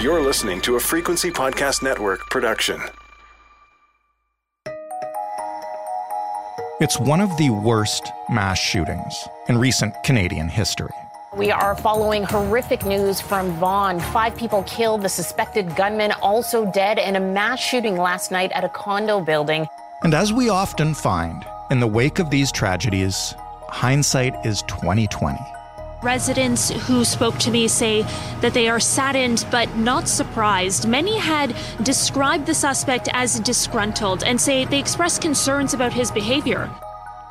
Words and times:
You're 0.00 0.22
listening 0.22 0.62
to 0.62 0.76
a 0.76 0.80
Frequency 0.80 1.30
Podcast 1.30 1.82
Network 1.82 2.30
production. 2.30 2.80
It's 6.80 6.98
one 6.98 7.20
of 7.20 7.36
the 7.36 7.50
worst 7.50 8.10
mass 8.30 8.58
shootings 8.58 9.28
in 9.50 9.58
recent 9.58 9.92
Canadian 10.02 10.48
history. 10.48 10.88
We 11.36 11.50
are 11.50 11.76
following 11.76 12.22
horrific 12.22 12.86
news 12.86 13.20
from 13.20 13.52
Vaughan. 13.56 14.00
Five 14.00 14.34
people 14.38 14.62
killed, 14.62 15.02
the 15.02 15.10
suspected 15.10 15.76
gunman 15.76 16.12
also 16.22 16.64
dead 16.72 16.98
in 16.98 17.16
a 17.16 17.20
mass 17.20 17.60
shooting 17.60 17.98
last 17.98 18.30
night 18.30 18.52
at 18.52 18.64
a 18.64 18.70
condo 18.70 19.20
building. 19.20 19.66
And 20.02 20.14
as 20.14 20.32
we 20.32 20.48
often 20.48 20.94
find, 20.94 21.44
in 21.70 21.78
the 21.78 21.86
wake 21.86 22.18
of 22.20 22.30
these 22.30 22.50
tragedies, 22.50 23.34
hindsight 23.68 24.46
is 24.46 24.62
2020. 24.62 25.38
Residents 26.02 26.70
who 26.70 27.04
spoke 27.04 27.36
to 27.38 27.50
me 27.50 27.68
say 27.68 28.02
that 28.40 28.54
they 28.54 28.70
are 28.70 28.80
saddened 28.80 29.44
but 29.50 29.76
not 29.76 30.08
surprised. 30.08 30.88
Many 30.88 31.18
had 31.18 31.54
described 31.82 32.46
the 32.46 32.54
suspect 32.54 33.10
as 33.12 33.38
disgruntled 33.40 34.24
and 34.24 34.40
say 34.40 34.64
they 34.64 34.78
expressed 34.78 35.20
concerns 35.20 35.74
about 35.74 35.92
his 35.92 36.10
behavior. 36.10 36.70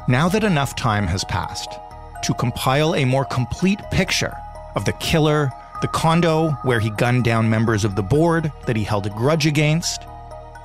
Now 0.07 0.29
that 0.29 0.43
enough 0.43 0.75
time 0.75 1.07
has 1.07 1.23
passed 1.23 1.79
to 2.21 2.33
compile 2.35 2.93
a 2.93 3.05
more 3.05 3.25
complete 3.25 3.79
picture 3.89 4.37
of 4.75 4.85
the 4.85 4.93
killer, 4.93 5.51
the 5.81 5.87
condo 5.87 6.51
where 6.61 6.79
he 6.79 6.91
gunned 6.91 7.23
down 7.23 7.49
members 7.49 7.83
of 7.83 7.95
the 7.95 8.03
board 8.03 8.51
that 8.67 8.75
he 8.75 8.83
held 8.83 9.07
a 9.07 9.09
grudge 9.09 9.47
against, 9.47 10.03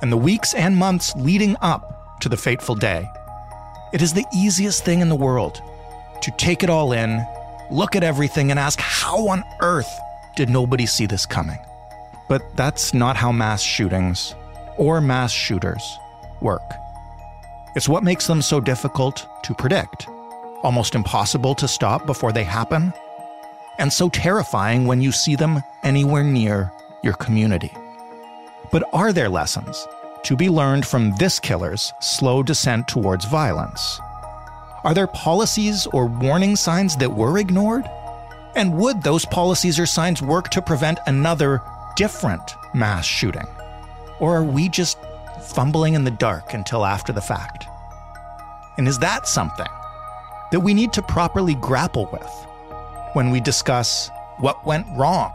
and 0.03 0.11
the 0.11 0.17
weeks 0.17 0.53
and 0.53 0.77
months 0.77 1.15
leading 1.15 1.57
up 1.61 2.19
to 2.19 2.29
the 2.29 2.37
fateful 2.37 2.75
day, 2.75 3.09
it 3.93 4.03
is 4.03 4.13
the 4.13 4.25
easiest 4.31 4.85
thing 4.85 4.99
in 4.99 5.09
the 5.09 5.15
world 5.15 5.59
to 6.21 6.31
take 6.37 6.61
it 6.61 6.69
all 6.69 6.91
in 6.91 7.25
look 7.71 7.95
at 7.95 8.03
everything 8.03 8.51
and 8.51 8.59
ask, 8.59 8.79
how 8.79 9.27
on 9.27 9.43
earth 9.61 9.99
did 10.35 10.49
nobody 10.49 10.85
see 10.85 11.05
this 11.05 11.25
coming? 11.25 11.59
But 12.27 12.41
that's 12.55 12.93
not 12.93 13.15
how 13.15 13.31
mass 13.31 13.61
shootings 13.61 14.35
or 14.77 15.01
mass 15.01 15.31
shooters 15.31 15.97
work. 16.41 16.73
It's 17.75 17.89
what 17.89 18.03
makes 18.03 18.27
them 18.27 18.41
so 18.41 18.59
difficult 18.59 19.27
to 19.43 19.53
predict, 19.53 20.07
almost 20.63 20.95
impossible 20.95 21.55
to 21.55 21.67
stop 21.67 22.05
before 22.05 22.31
they 22.31 22.43
happen, 22.43 22.93
and 23.77 23.91
so 23.91 24.09
terrifying 24.09 24.85
when 24.85 25.01
you 25.01 25.11
see 25.11 25.35
them 25.35 25.61
anywhere 25.83 26.23
near 26.23 26.71
your 27.03 27.13
community. 27.13 27.71
But 28.71 28.83
are 28.93 29.13
there 29.13 29.29
lessons 29.29 29.87
to 30.23 30.35
be 30.35 30.49
learned 30.49 30.85
from 30.85 31.15
this 31.17 31.39
killer's 31.39 31.93
slow 31.99 32.41
descent 32.41 32.87
towards 32.87 33.25
violence? 33.25 33.99
Are 34.85 34.93
there 34.93 35.07
policies 35.07 35.87
or 35.87 36.05
warning 36.05 36.55
signs 36.55 36.95
that 36.97 37.09
were 37.09 37.39
ignored? 37.39 37.89
And 38.55 38.77
would 38.77 39.01
those 39.01 39.25
policies 39.25 39.79
or 39.79 39.87
signs 39.87 40.21
work 40.21 40.49
to 40.49 40.61
prevent 40.61 40.99
another 41.07 41.59
different 41.95 42.53
mass 42.75 43.03
shooting? 43.03 43.47
Or 44.19 44.35
are 44.35 44.43
we 44.43 44.69
just 44.69 44.99
fumbling 45.41 45.95
in 45.95 46.03
the 46.03 46.11
dark 46.11 46.53
until 46.53 46.85
after 46.85 47.11
the 47.11 47.19
fact? 47.19 47.65
And 48.77 48.87
is 48.87 48.99
that 48.99 49.27
something 49.27 49.65
that 50.51 50.59
we 50.59 50.75
need 50.75 50.93
to 50.93 51.01
properly 51.01 51.55
grapple 51.55 52.07
with 52.13 52.31
when 53.13 53.31
we 53.31 53.39
discuss 53.39 54.11
what 54.37 54.67
went 54.67 54.85
wrong 54.95 55.31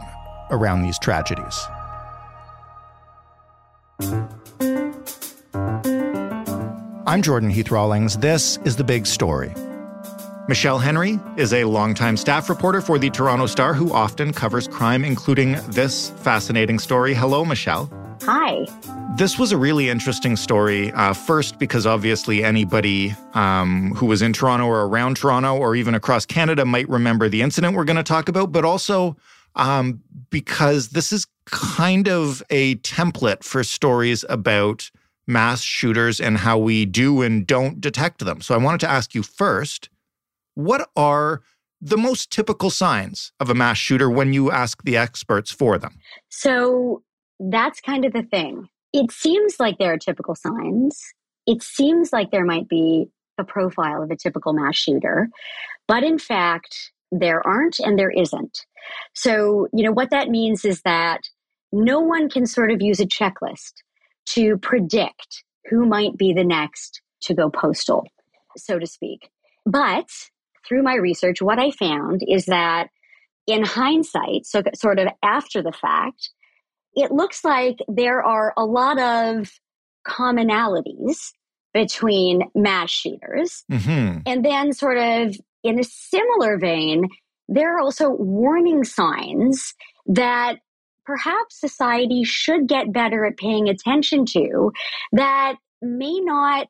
around 0.49 0.81
these 0.81 0.97
tragedies? 0.97 1.59
I'm 7.07 7.23
Jordan 7.23 7.49
Heath 7.49 7.71
Rawlings. 7.71 8.17
This 8.17 8.57
is 8.63 8.75
The 8.75 8.83
Big 8.83 9.07
Story. 9.07 9.51
Michelle 10.47 10.77
Henry 10.77 11.19
is 11.35 11.51
a 11.51 11.63
longtime 11.63 12.15
staff 12.15 12.47
reporter 12.47 12.79
for 12.79 12.99
the 12.99 13.09
Toronto 13.09 13.47
Star 13.47 13.73
who 13.73 13.91
often 13.91 14.31
covers 14.31 14.67
crime, 14.67 15.03
including 15.03 15.53
this 15.69 16.11
fascinating 16.11 16.77
story. 16.77 17.15
Hello, 17.15 17.43
Michelle. 17.43 17.91
Hi. 18.21 18.67
This 19.17 19.39
was 19.39 19.51
a 19.51 19.57
really 19.57 19.89
interesting 19.89 20.35
story. 20.35 20.91
Uh, 20.91 21.13
first, 21.13 21.57
because 21.57 21.87
obviously 21.87 22.43
anybody 22.43 23.15
um, 23.33 23.95
who 23.95 24.05
was 24.05 24.21
in 24.21 24.31
Toronto 24.31 24.67
or 24.67 24.85
around 24.85 25.17
Toronto 25.17 25.57
or 25.57 25.75
even 25.75 25.95
across 25.95 26.27
Canada 26.27 26.65
might 26.65 26.87
remember 26.87 27.29
the 27.29 27.41
incident 27.41 27.75
we're 27.75 27.83
going 27.83 27.97
to 27.97 28.03
talk 28.03 28.29
about, 28.29 28.51
but 28.51 28.63
also 28.63 29.17
um, 29.55 30.03
because 30.29 30.89
this 30.89 31.11
is 31.11 31.25
kind 31.45 32.07
of 32.07 32.43
a 32.51 32.75
template 32.75 33.43
for 33.43 33.63
stories 33.63 34.23
about 34.29 34.91
mass 35.27 35.61
shooters 35.61 36.19
and 36.19 36.37
how 36.37 36.57
we 36.57 36.85
do 36.85 37.21
and 37.21 37.45
don't 37.47 37.79
detect 37.79 38.19
them. 38.19 38.41
So 38.41 38.53
I 38.55 38.57
wanted 38.57 38.79
to 38.81 38.89
ask 38.89 39.15
you 39.15 39.23
first 39.23 39.89
what 40.55 40.89
are 40.95 41.41
the 41.79 41.97
most 41.97 42.31
typical 42.31 42.69
signs 42.69 43.31
of 43.39 43.49
a 43.49 43.55
mass 43.55 43.77
shooter 43.77 44.09
when 44.09 44.33
you 44.33 44.51
ask 44.51 44.83
the 44.83 44.97
experts 44.97 45.51
for 45.51 45.77
them? 45.77 45.97
So 46.29 47.03
that's 47.39 47.81
kind 47.81 48.05
of 48.05 48.13
the 48.13 48.23
thing. 48.23 48.67
It 48.93 49.11
seems 49.11 49.55
like 49.59 49.77
there 49.79 49.93
are 49.93 49.97
typical 49.97 50.35
signs. 50.35 51.01
It 51.47 51.63
seems 51.63 52.13
like 52.13 52.29
there 52.31 52.45
might 52.45 52.67
be 52.67 53.07
a 53.37 53.43
profile 53.43 54.03
of 54.03 54.11
a 54.11 54.15
typical 54.15 54.53
mass 54.53 54.75
shooter, 54.75 55.29
but 55.87 56.03
in 56.03 56.19
fact, 56.19 56.91
there 57.11 57.45
aren't 57.45 57.79
and 57.79 57.97
there 57.97 58.11
isn't. 58.11 58.65
So, 59.13 59.67
you 59.73 59.83
know, 59.83 59.91
what 59.91 60.11
that 60.11 60.29
means 60.29 60.63
is 60.65 60.81
that 60.83 61.21
no 61.71 61.99
one 61.99 62.29
can 62.29 62.45
sort 62.45 62.71
of 62.71 62.81
use 62.81 62.99
a 62.99 63.05
checklist 63.05 63.73
to 64.27 64.57
predict 64.57 65.43
who 65.69 65.85
might 65.85 66.17
be 66.17 66.33
the 66.33 66.43
next 66.43 67.01
to 67.23 67.33
go 67.33 67.49
postal, 67.49 68.05
so 68.57 68.79
to 68.79 68.87
speak. 68.87 69.29
But 69.65 70.09
through 70.67 70.83
my 70.83 70.95
research, 70.95 71.41
what 71.41 71.59
I 71.59 71.71
found 71.71 72.21
is 72.27 72.45
that 72.45 72.89
in 73.47 73.63
hindsight, 73.63 74.45
so 74.45 74.61
sort 74.75 74.99
of 74.99 75.07
after 75.23 75.61
the 75.61 75.71
fact, 75.71 76.29
it 76.93 77.11
looks 77.11 77.43
like 77.43 77.79
there 77.87 78.23
are 78.23 78.53
a 78.57 78.65
lot 78.65 78.99
of 78.99 79.51
commonalities 80.07 81.31
between 81.73 82.43
mass 82.53 82.89
shooters. 82.89 83.63
Mm-hmm. 83.71 84.19
And 84.25 84.45
then, 84.45 84.73
sort 84.73 84.97
of 84.97 85.37
in 85.63 85.79
a 85.79 85.83
similar 85.83 86.57
vein, 86.57 87.07
there 87.47 87.75
are 87.75 87.79
also 87.79 88.09
warning 88.09 88.83
signs 88.83 89.73
that 90.07 90.59
perhaps 91.05 91.59
society 91.59 92.23
should 92.23 92.67
get 92.67 92.93
better 92.93 93.25
at 93.25 93.37
paying 93.37 93.69
attention 93.69 94.25
to 94.25 94.71
that 95.11 95.55
may 95.81 96.19
not 96.19 96.67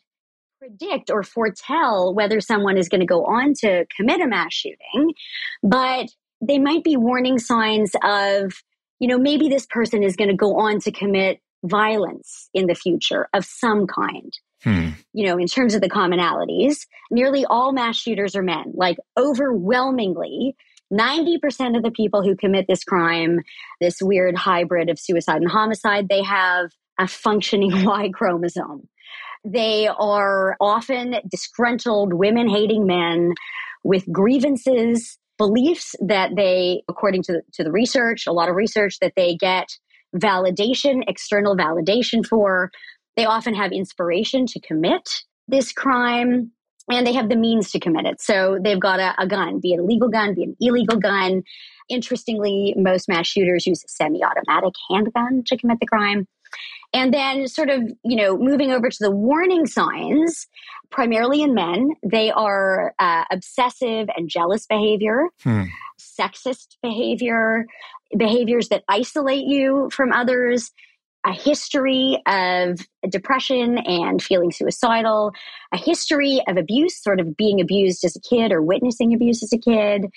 predict 0.59 1.09
or 1.09 1.23
foretell 1.23 2.13
whether 2.13 2.39
someone 2.39 2.77
is 2.77 2.87
going 2.87 3.01
to 3.01 3.05
go 3.05 3.25
on 3.25 3.53
to 3.53 3.85
commit 3.97 4.21
a 4.21 4.27
mass 4.27 4.53
shooting, 4.53 5.13
but 5.63 6.07
they 6.39 6.59
might 6.59 6.83
be 6.83 6.95
warning 6.95 7.39
signs 7.39 7.91
of, 8.03 8.53
you 8.99 9.07
know, 9.07 9.17
maybe 9.17 9.49
this 9.49 9.65
person 9.65 10.03
is 10.03 10.15
going 10.15 10.29
to 10.29 10.35
go 10.35 10.59
on 10.59 10.79
to 10.79 10.91
commit 10.91 11.39
violence 11.63 12.49
in 12.53 12.67
the 12.67 12.75
future 12.75 13.27
of 13.33 13.45
some 13.45 13.87
kind. 13.87 14.31
Hmm. 14.63 14.89
You 15.13 15.25
know, 15.25 15.37
in 15.37 15.47
terms 15.47 15.73
of 15.73 15.81
the 15.81 15.89
commonalities, 15.89 16.85
nearly 17.09 17.45
all 17.45 17.73
mass 17.73 17.97
shooters 17.97 18.35
are 18.35 18.43
men, 18.43 18.73
like 18.75 18.97
overwhelmingly. 19.17 20.55
90% 20.91 21.77
of 21.77 21.83
the 21.83 21.91
people 21.91 22.23
who 22.23 22.35
commit 22.35 22.65
this 22.67 22.83
crime, 22.83 23.41
this 23.79 24.01
weird 24.01 24.35
hybrid 24.35 24.89
of 24.89 24.99
suicide 24.99 25.41
and 25.41 25.49
homicide, 25.49 26.09
they 26.09 26.23
have 26.23 26.71
a 26.99 27.07
functioning 27.07 27.71
Y 27.85 28.09
chromosome. 28.13 28.87
They 29.43 29.87
are 29.87 30.55
often 30.59 31.15
disgruntled, 31.29 32.13
women 32.13 32.47
hating 32.47 32.85
men 32.85 33.33
with 33.83 34.11
grievances, 34.11 35.17
beliefs 35.37 35.95
that 35.99 36.35
they, 36.35 36.83
according 36.87 37.23
to, 37.23 37.41
to 37.53 37.63
the 37.63 37.71
research, 37.71 38.27
a 38.27 38.33
lot 38.33 38.49
of 38.49 38.55
research, 38.55 38.99
that 38.99 39.13
they 39.15 39.35
get 39.35 39.69
validation, 40.15 41.01
external 41.07 41.55
validation 41.55 42.25
for. 42.25 42.69
They 43.15 43.25
often 43.25 43.55
have 43.55 43.71
inspiration 43.71 44.45
to 44.47 44.59
commit 44.59 45.23
this 45.47 45.73
crime 45.73 46.51
and 46.97 47.07
they 47.07 47.13
have 47.13 47.29
the 47.29 47.35
means 47.35 47.71
to 47.71 47.79
commit 47.79 48.05
it. 48.05 48.21
So 48.21 48.57
they've 48.61 48.79
got 48.79 48.99
a, 48.99 49.13
a 49.21 49.27
gun, 49.27 49.59
be 49.59 49.73
it 49.73 49.79
a 49.79 49.83
legal 49.83 50.09
gun, 50.09 50.33
be 50.33 50.43
it 50.43 50.49
an 50.49 50.57
illegal 50.59 50.97
gun. 50.97 51.43
Interestingly, 51.89 52.73
most 52.77 53.09
mass 53.09 53.27
shooters 53.27 53.65
use 53.65 53.83
a 53.83 53.89
semi 53.89 54.21
automatic 54.23 54.73
handgun 54.89 55.43
to 55.47 55.57
commit 55.57 55.79
the 55.79 55.87
crime. 55.87 56.27
And 56.93 57.13
then, 57.13 57.47
sort 57.47 57.69
of, 57.69 57.83
you 58.03 58.17
know, 58.17 58.37
moving 58.37 58.71
over 58.71 58.89
to 58.89 58.97
the 58.99 59.11
warning 59.11 59.65
signs, 59.65 60.47
primarily 60.89 61.41
in 61.41 61.53
men, 61.53 61.91
they 62.03 62.31
are 62.31 62.93
uh, 62.99 63.23
obsessive 63.31 64.09
and 64.15 64.29
jealous 64.29 64.67
behavior, 64.67 65.27
hmm. 65.41 65.63
sexist 65.97 66.75
behavior, 66.83 67.65
behaviors 68.17 68.67
that 68.69 68.83
isolate 68.89 69.45
you 69.45 69.89
from 69.93 70.11
others, 70.11 70.71
a 71.25 71.33
history 71.33 72.21
of 72.25 72.79
depression 73.09 73.77
and 73.77 74.21
feeling 74.21 74.51
suicidal, 74.51 75.31
a 75.73 75.77
history 75.77 76.41
of 76.47 76.57
abuse, 76.57 77.01
sort 77.01 77.19
of 77.19 77.37
being 77.37 77.61
abused 77.61 78.03
as 78.03 78.15
a 78.15 78.21
kid 78.21 78.51
or 78.51 78.61
witnessing 78.61 79.13
abuse 79.13 79.43
as 79.43 79.53
a 79.53 79.57
kid, 79.57 80.07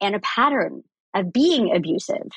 and 0.00 0.14
a 0.14 0.20
pattern 0.20 0.82
of 1.14 1.32
being 1.32 1.74
abusive 1.74 2.28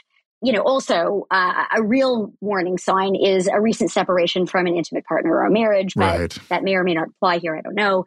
you 0.43 0.51
know, 0.51 0.61
also 0.61 1.25
uh, 1.31 1.63
a 1.73 1.81
real 1.81 2.33
warning 2.41 2.77
sign 2.77 3.15
is 3.15 3.47
a 3.47 3.61
recent 3.61 3.89
separation 3.91 4.45
from 4.45 4.67
an 4.67 4.75
intimate 4.75 5.05
partner 5.05 5.31
or 5.35 5.45
a 5.45 5.51
marriage, 5.51 5.93
but 5.95 6.19
right. 6.19 6.37
that 6.49 6.63
may 6.63 6.75
or 6.75 6.83
may 6.83 6.93
not 6.93 7.07
apply 7.07 7.37
here. 7.37 7.55
I 7.55 7.61
don't 7.61 7.75
know. 7.75 8.03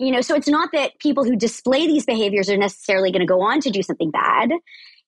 You 0.00 0.10
know, 0.10 0.20
so 0.20 0.34
it's 0.34 0.48
not 0.48 0.70
that 0.72 0.98
people 0.98 1.22
who 1.22 1.36
display 1.36 1.86
these 1.86 2.04
behaviors 2.04 2.50
are 2.50 2.56
necessarily 2.56 3.12
going 3.12 3.20
to 3.20 3.26
go 3.26 3.40
on 3.40 3.60
to 3.60 3.70
do 3.70 3.82
something 3.82 4.10
bad. 4.10 4.50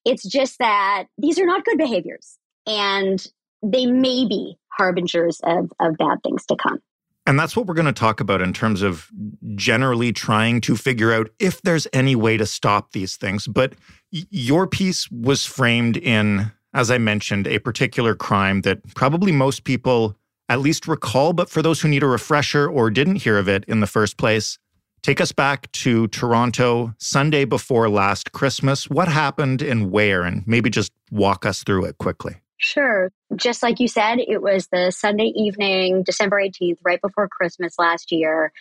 It's 0.04 0.24
just 0.24 0.58
that 0.60 1.06
these 1.18 1.40
are 1.40 1.46
not 1.46 1.64
good 1.64 1.76
behaviors 1.76 2.38
and 2.68 3.24
they 3.62 3.86
may 3.86 4.26
be 4.26 4.56
harbingers 4.68 5.40
of, 5.44 5.70
of 5.80 5.96
bad 5.96 6.18
things 6.24 6.46
to 6.46 6.56
come. 6.56 6.78
And 7.26 7.38
that's 7.38 7.54
what 7.54 7.66
we're 7.66 7.74
going 7.74 7.86
to 7.86 7.92
talk 7.92 8.20
about 8.20 8.40
in 8.40 8.52
terms 8.52 8.82
of 8.82 9.08
generally 9.54 10.12
trying 10.12 10.60
to 10.62 10.74
figure 10.74 11.12
out 11.12 11.28
if 11.38 11.60
there's 11.62 11.86
any 11.92 12.16
way 12.16 12.36
to 12.36 12.46
stop 12.46 12.92
these 12.92 13.16
things. 13.16 13.46
But 13.46 13.74
your 14.10 14.66
piece 14.66 15.10
was 15.10 15.44
framed 15.44 15.96
in 15.96 16.50
as 16.72 16.90
I 16.90 16.98
mentioned, 16.98 17.46
a 17.46 17.58
particular 17.58 18.14
crime 18.14 18.62
that 18.62 18.94
probably 18.94 19.32
most 19.32 19.64
people 19.64 20.16
at 20.48 20.60
least 20.60 20.88
recall, 20.88 21.32
but 21.32 21.48
for 21.48 21.62
those 21.62 21.80
who 21.80 21.88
need 21.88 22.02
a 22.02 22.08
refresher 22.08 22.68
or 22.68 22.90
didn't 22.90 23.16
hear 23.16 23.38
of 23.38 23.48
it 23.48 23.64
in 23.66 23.80
the 23.80 23.86
first 23.86 24.16
place, 24.16 24.58
take 25.02 25.20
us 25.20 25.32
back 25.32 25.70
to 25.72 26.08
Toronto 26.08 26.94
Sunday 26.98 27.44
before 27.44 27.88
last 27.88 28.32
Christmas. 28.32 28.90
What 28.90 29.08
happened 29.08 29.62
and 29.62 29.90
where? 29.90 30.22
And 30.22 30.46
maybe 30.46 30.70
just 30.70 30.92
walk 31.10 31.46
us 31.46 31.62
through 31.62 31.84
it 31.84 31.98
quickly. 31.98 32.36
Sure. 32.58 33.10
Just 33.36 33.62
like 33.62 33.78
you 33.78 33.88
said, 33.88 34.18
it 34.18 34.42
was 34.42 34.68
the 34.68 34.90
Sunday 34.90 35.32
evening, 35.36 36.02
December 36.02 36.40
18th, 36.40 36.78
right 36.84 37.00
before 37.00 37.28
Christmas 37.28 37.78
last 37.78 38.10
year. 38.10 38.52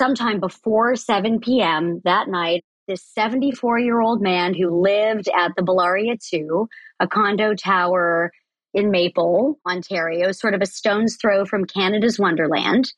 Sometime 0.00 0.40
before 0.40 0.96
7 0.96 1.40
p.m. 1.40 2.00
that 2.04 2.28
night, 2.28 2.64
this 2.88 3.04
74 3.14 3.78
year 3.78 4.00
old 4.00 4.20
man 4.20 4.54
who 4.54 4.80
lived 4.82 5.28
at 5.36 5.52
the 5.56 5.62
Bellaria 5.62 6.18
2, 6.18 6.68
a 7.00 7.06
condo 7.06 7.54
tower 7.54 8.32
in 8.74 8.90
Maple, 8.90 9.58
Ontario, 9.68 10.32
sort 10.32 10.54
of 10.54 10.62
a 10.62 10.66
stone's 10.66 11.16
throw 11.16 11.44
from 11.44 11.64
Canada's 11.64 12.18
Wonderland. 12.18 12.92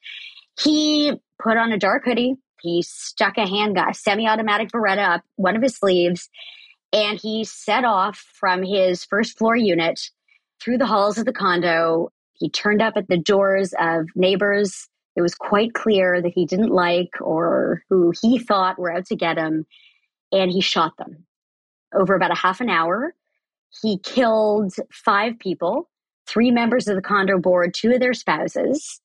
He 0.61 1.13
put 1.43 1.57
on 1.57 1.73
a 1.73 1.79
dark 1.79 2.05
hoodie. 2.05 2.37
He 2.63 2.83
stuck 2.83 3.37
a 3.37 3.47
handgun, 3.47 3.93
semi 3.93 4.27
automatic 4.27 4.71
Beretta 4.71 5.17
up 5.17 5.23
one 5.37 5.57
of 5.57 5.63
his 5.63 5.77
sleeves, 5.77 6.31
and 6.93 7.21
he 7.21 7.45
set 7.45 7.85
off 7.85 8.17
from 8.17 8.63
his 8.63 9.05
first 9.05 9.37
floor 9.37 9.57
unit 9.57 10.01
through 10.65 10.79
the 10.79 10.87
halls 10.87 11.19
of 11.19 11.27
the 11.27 11.33
condo. 11.33 12.11
He 12.33 12.49
turned 12.49 12.83
up 12.83 12.95
at 12.97 13.09
the 13.09 13.19
doors 13.19 13.75
of 13.79 14.07
neighbors 14.17 14.89
it 15.17 15.23
was 15.23 15.35
quite 15.35 15.75
clear 15.75 16.21
that 16.21 16.33
he 16.35 16.45
didn't 16.45 16.73
like 16.73 17.11
or 17.21 17.83
who 17.89 18.13
he 18.21 18.39
thought 18.39 18.79
were 18.79 18.93
out 18.93 19.07
to 19.07 19.17
get 19.17 19.39
him, 19.39 19.67
and 20.33 20.51
he 20.51 20.61
shot 20.61 20.97
them. 20.97 21.25
Over 21.95 22.15
about 22.15 22.33
a 22.33 22.37
half 22.37 22.61
an 22.61 22.69
hour, 22.69 23.15
he 23.83 23.99
killed 23.99 24.75
five 24.93 25.39
people, 25.39 25.89
three 26.27 26.51
members 26.51 26.89
of 26.89 26.97
the 26.97 27.03
condo 27.03 27.39
board, 27.39 27.75
two 27.75 27.93
of 27.93 28.01
their 28.01 28.13
spouses. 28.13 29.01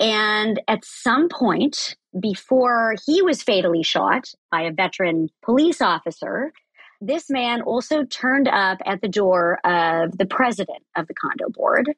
And 0.00 0.60
at 0.66 0.84
some 0.84 1.28
point, 1.28 1.96
before 2.18 2.96
he 3.06 3.22
was 3.22 3.42
fatally 3.42 3.84
shot 3.84 4.32
by 4.50 4.62
a 4.62 4.72
veteran 4.72 5.28
police 5.44 5.80
officer, 5.80 6.52
this 7.00 7.30
man 7.30 7.62
also 7.62 8.04
turned 8.04 8.48
up 8.48 8.78
at 8.84 9.00
the 9.00 9.08
door 9.08 9.58
of 9.64 10.16
the 10.18 10.26
president 10.26 10.82
of 10.96 11.06
the 11.06 11.14
condo 11.14 11.48
board 11.48 11.90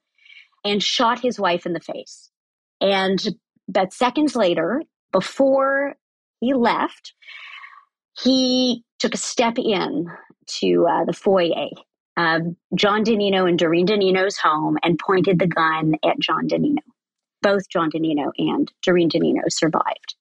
and 0.65 0.83
shot 0.83 1.21
his 1.21 1.39
wife 1.39 1.67
in 1.67 1.73
the 1.73 1.81
face. 1.81 2.31
And 2.81 3.37
but 3.69 3.93
seconds 3.93 4.37
later, 4.37 4.83
before 5.13 5.95
he 6.41 6.55
left, 6.55 7.15
he 8.19 8.85
took 8.99 9.15
a 9.15 9.19
step 9.19 9.59
in 9.59 10.07
to 10.47 10.87
uh, 10.89 11.05
the 11.05 11.13
foyer 11.13 11.69
of 12.17 12.43
John 12.75 13.03
Di 13.03 13.17
Nino 13.17 13.47
and 13.47 13.59
Doreen 13.59 13.87
Di 13.87 13.97
Nino's 13.97 14.37
home 14.37 14.77
and 14.83 14.99
pointed 14.99 15.39
the 15.39 15.47
gun 15.47 15.95
at 16.05 16.19
John 16.19 16.47
Di 16.47 16.59
Nino. 16.59 16.83
Both 17.41 17.69
John 17.69 17.89
Di 17.89 17.99
Nino 17.99 18.33
and 18.37 18.71
Doreen 18.83 19.09
Di 19.09 19.19
Nino 19.19 19.43
survived 19.49 20.15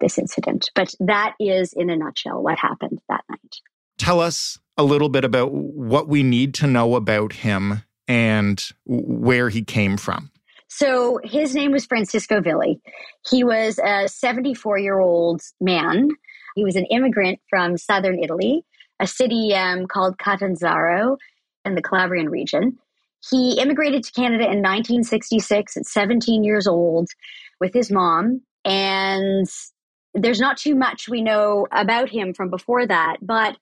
this 0.00 0.18
incident. 0.18 0.70
But 0.74 0.94
that 1.00 1.34
is, 1.38 1.72
in 1.72 1.90
a 1.90 1.96
nutshell, 1.96 2.42
what 2.42 2.58
happened 2.58 3.00
that 3.08 3.24
night. 3.28 3.56
Tell 3.98 4.20
us 4.20 4.58
a 4.76 4.84
little 4.84 5.08
bit 5.08 5.24
about 5.24 5.52
what 5.52 6.08
we 6.08 6.22
need 6.22 6.54
to 6.54 6.66
know 6.66 6.96
about 6.96 7.32
him 7.32 7.82
and 8.08 8.62
where 8.84 9.48
he 9.48 9.62
came 9.62 9.96
from. 9.96 10.30
So 10.68 11.20
his 11.22 11.54
name 11.54 11.70
was 11.70 11.86
Francesco 11.86 12.40
Villi. 12.40 12.80
He 13.30 13.44
was 13.44 13.78
a 13.78 14.08
74 14.08 14.78
year 14.78 14.98
old 14.98 15.40
man. 15.60 16.08
He 16.56 16.64
was 16.64 16.76
an 16.76 16.86
immigrant 16.86 17.40
from 17.48 17.76
southern 17.76 18.18
Italy, 18.22 18.64
a 18.98 19.06
city 19.06 19.54
um, 19.54 19.86
called 19.86 20.18
Catanzaro 20.18 21.16
in 21.64 21.74
the 21.74 21.82
Calabrian 21.82 22.28
region. 22.28 22.78
He 23.30 23.60
immigrated 23.60 24.04
to 24.04 24.12
Canada 24.12 24.44
in 24.44 24.62
1966 24.62 25.76
at 25.76 25.86
17 25.86 26.44
years 26.44 26.66
old 26.66 27.08
with 27.60 27.72
his 27.72 27.90
mom. 27.90 28.42
And 28.64 29.46
there's 30.14 30.40
not 30.40 30.58
too 30.58 30.74
much 30.74 31.08
we 31.08 31.22
know 31.22 31.66
about 31.72 32.10
him 32.10 32.34
from 32.34 32.50
before 32.50 32.86
that. 32.86 33.18
But 33.22 33.56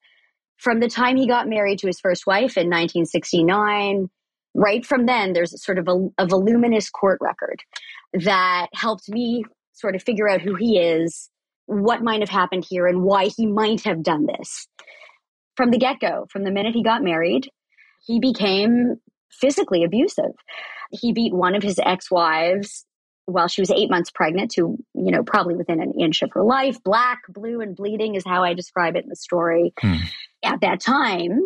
from 0.62 0.80
the 0.80 0.88
time 0.88 1.16
he 1.16 1.26
got 1.26 1.48
married 1.48 1.78
to 1.80 1.88
his 1.88 2.00
first 2.00 2.26
wife 2.26 2.56
in 2.56 2.68
1969 2.68 4.08
right 4.54 4.84
from 4.84 5.06
then, 5.06 5.32
there's 5.32 5.62
sort 5.64 5.78
of 5.78 5.88
a, 5.88 6.22
a 6.22 6.26
voluminous 6.26 6.90
court 6.90 7.18
record 7.20 7.62
that 8.12 8.68
helped 8.74 9.08
me 9.08 9.44
sort 9.72 9.94
of 9.94 10.02
figure 10.02 10.28
out 10.28 10.40
who 10.40 10.54
he 10.54 10.78
is, 10.78 11.30
what 11.66 12.02
might 12.02 12.20
have 12.20 12.28
happened 12.28 12.64
here, 12.68 12.86
and 12.86 13.02
why 13.02 13.28
he 13.36 13.46
might 13.46 13.82
have 13.82 14.02
done 14.02 14.26
this. 14.26 14.68
From 15.56 15.70
the 15.70 15.78
get 15.78 16.00
go, 16.00 16.26
from 16.30 16.44
the 16.44 16.50
minute 16.50 16.74
he 16.74 16.82
got 16.82 17.02
married, 17.02 17.48
he 18.06 18.20
became 18.20 18.96
physically 19.30 19.84
abusive. 19.84 20.32
He 20.90 21.12
beat 21.12 21.32
one 21.32 21.54
of 21.54 21.62
his 21.62 21.78
ex 21.82 22.10
wives 22.10 22.84
while 23.26 23.48
she 23.48 23.60
was 23.62 23.70
eight 23.70 23.90
months 23.90 24.10
pregnant 24.10 24.50
to, 24.52 24.76
you 24.94 25.10
know, 25.10 25.22
probably 25.22 25.54
within 25.54 25.80
an 25.80 25.92
inch 25.92 26.22
of 26.22 26.30
her 26.32 26.42
life. 26.42 26.82
Black, 26.82 27.20
blue, 27.28 27.60
and 27.60 27.76
bleeding 27.76 28.14
is 28.14 28.24
how 28.26 28.42
I 28.42 28.54
describe 28.54 28.96
it 28.96 29.04
in 29.04 29.08
the 29.08 29.16
story. 29.16 29.72
Hmm. 29.80 29.96
At 30.42 30.60
that 30.60 30.80
time, 30.80 31.40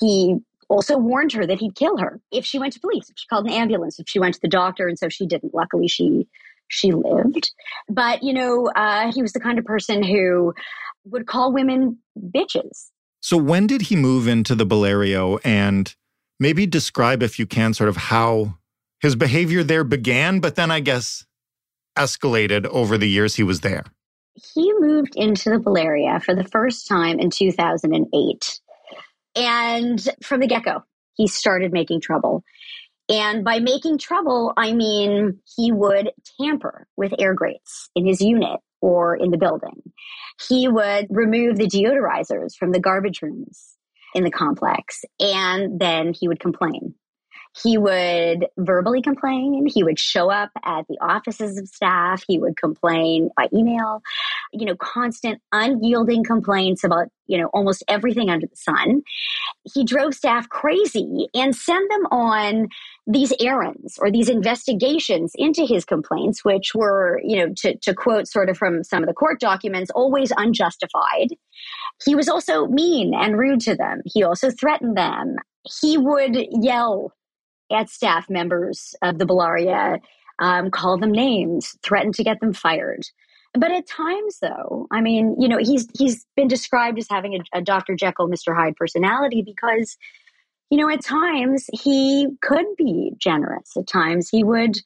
he 0.00 0.36
also 0.68 0.96
warned 0.96 1.32
her 1.32 1.46
that 1.46 1.58
he'd 1.58 1.74
kill 1.74 1.96
her 1.98 2.20
if 2.30 2.44
she 2.44 2.58
went 2.58 2.72
to 2.74 2.80
police, 2.80 3.08
if 3.08 3.16
she 3.18 3.26
called 3.26 3.46
an 3.46 3.52
ambulance, 3.52 3.98
if 3.98 4.08
she 4.08 4.18
went 4.18 4.34
to 4.34 4.40
the 4.40 4.48
doctor, 4.48 4.88
and 4.88 4.98
so 4.98 5.08
she 5.08 5.26
didn't. 5.26 5.54
Luckily, 5.54 5.88
she 5.88 6.26
she 6.68 6.92
lived. 6.92 7.50
But 7.88 8.22
you 8.22 8.32
know, 8.32 8.70
uh, 8.74 9.12
he 9.12 9.22
was 9.22 9.32
the 9.32 9.40
kind 9.40 9.58
of 9.58 9.64
person 9.64 10.02
who 10.02 10.54
would 11.04 11.26
call 11.26 11.52
women 11.52 11.98
bitches. 12.18 12.90
So 13.20 13.36
when 13.36 13.66
did 13.66 13.82
he 13.82 13.96
move 13.96 14.28
into 14.28 14.54
the 14.54 14.66
Bellaria, 14.66 15.38
and 15.44 15.94
maybe 16.38 16.66
describe, 16.66 17.22
if 17.22 17.38
you 17.38 17.46
can, 17.46 17.74
sort 17.74 17.88
of 17.88 17.96
how 17.96 18.58
his 19.00 19.16
behavior 19.16 19.62
there 19.62 19.84
began, 19.84 20.40
but 20.40 20.56
then 20.56 20.70
I 20.70 20.80
guess 20.80 21.24
escalated 21.98 22.66
over 22.66 22.96
the 22.96 23.08
years 23.08 23.34
he 23.34 23.42
was 23.42 23.60
there. 23.60 23.84
He 24.54 24.72
moved 24.78 25.14
into 25.16 25.50
the 25.50 25.58
Bellaria 25.58 26.22
for 26.22 26.34
the 26.34 26.44
first 26.44 26.86
time 26.86 27.18
in 27.18 27.30
2008. 27.30 28.60
And 29.34 30.08
from 30.22 30.40
the 30.40 30.46
get 30.46 30.64
go, 30.64 30.84
he 31.14 31.26
started 31.26 31.72
making 31.72 32.00
trouble. 32.00 32.44
And 33.08 33.44
by 33.44 33.58
making 33.58 33.98
trouble, 33.98 34.52
I 34.56 34.72
mean 34.72 35.40
he 35.56 35.72
would 35.72 36.10
tamper 36.40 36.86
with 36.96 37.14
air 37.18 37.34
grates 37.34 37.90
in 37.94 38.06
his 38.06 38.20
unit 38.20 38.60
or 38.80 39.16
in 39.16 39.30
the 39.30 39.38
building. 39.38 39.82
He 40.48 40.68
would 40.68 41.06
remove 41.10 41.56
the 41.56 41.66
deodorizers 41.66 42.54
from 42.54 42.70
the 42.70 42.80
garbage 42.80 43.22
rooms 43.22 43.76
in 44.14 44.24
the 44.24 44.30
complex, 44.30 45.04
and 45.18 45.80
then 45.80 46.12
he 46.18 46.28
would 46.28 46.40
complain 46.40 46.94
he 47.62 47.78
would 47.78 48.46
verbally 48.56 49.02
complain. 49.02 49.66
He 49.66 49.82
would 49.82 49.98
show 49.98 50.30
up 50.30 50.50
at 50.64 50.86
the 50.88 50.98
offices 51.00 51.58
of 51.58 51.68
staff. 51.68 52.22
He 52.26 52.38
would 52.38 52.56
complain 52.56 53.30
by 53.36 53.48
email, 53.52 54.02
you 54.52 54.66
know, 54.66 54.76
constant, 54.76 55.40
unyielding 55.52 56.24
complaints 56.24 56.84
about, 56.84 57.08
you 57.26 57.38
know, 57.38 57.48
almost 57.48 57.82
everything 57.88 58.30
under 58.30 58.46
the 58.46 58.56
sun. 58.56 59.02
He 59.74 59.84
drove 59.84 60.14
staff 60.14 60.48
crazy 60.48 61.26
and 61.34 61.54
sent 61.54 61.90
them 61.90 62.06
on 62.10 62.68
these 63.06 63.32
errands 63.40 63.98
or 64.00 64.10
these 64.10 64.28
investigations 64.28 65.32
into 65.34 65.64
his 65.64 65.84
complaints, 65.84 66.44
which 66.44 66.74
were, 66.74 67.20
you 67.24 67.38
know, 67.38 67.52
to, 67.56 67.76
to 67.78 67.94
quote 67.94 68.28
sort 68.28 68.50
of 68.50 68.58
from 68.58 68.84
some 68.84 69.02
of 69.02 69.08
the 69.08 69.14
court 69.14 69.40
documents, 69.40 69.90
always 69.94 70.32
unjustified. 70.36 71.28
He 72.04 72.14
was 72.14 72.28
also 72.28 72.66
mean 72.66 73.14
and 73.14 73.38
rude 73.38 73.60
to 73.60 73.74
them. 73.74 74.02
He 74.04 74.22
also 74.22 74.50
threatened 74.50 74.96
them. 74.96 75.36
He 75.80 75.98
would 75.98 76.36
yell 76.62 77.12
at 77.70 77.88
staff 77.88 78.28
members 78.28 78.94
of 79.02 79.18
the 79.18 79.26
Bellaria, 79.26 80.00
um, 80.38 80.70
call 80.70 80.98
them 80.98 81.12
names, 81.12 81.76
threaten 81.82 82.12
to 82.12 82.24
get 82.24 82.40
them 82.40 82.52
fired. 82.52 83.04
But 83.54 83.72
at 83.72 83.86
times, 83.86 84.38
though, 84.40 84.86
I 84.90 85.00
mean, 85.00 85.36
you 85.38 85.48
know, 85.48 85.58
he's 85.58 85.88
he's 85.98 86.26
been 86.36 86.48
described 86.48 86.98
as 86.98 87.08
having 87.10 87.34
a, 87.34 87.58
a 87.58 87.62
Dr. 87.62 87.94
Jekyll, 87.94 88.28
Mr. 88.28 88.54
Hyde 88.54 88.76
personality 88.76 89.42
because, 89.42 89.96
you 90.70 90.78
know, 90.78 90.90
at 90.90 91.02
times 91.02 91.66
he 91.72 92.28
could 92.42 92.66
be 92.76 93.12
generous. 93.18 93.76
At 93.76 93.86
times 93.86 94.28
he 94.28 94.44
would, 94.44 94.76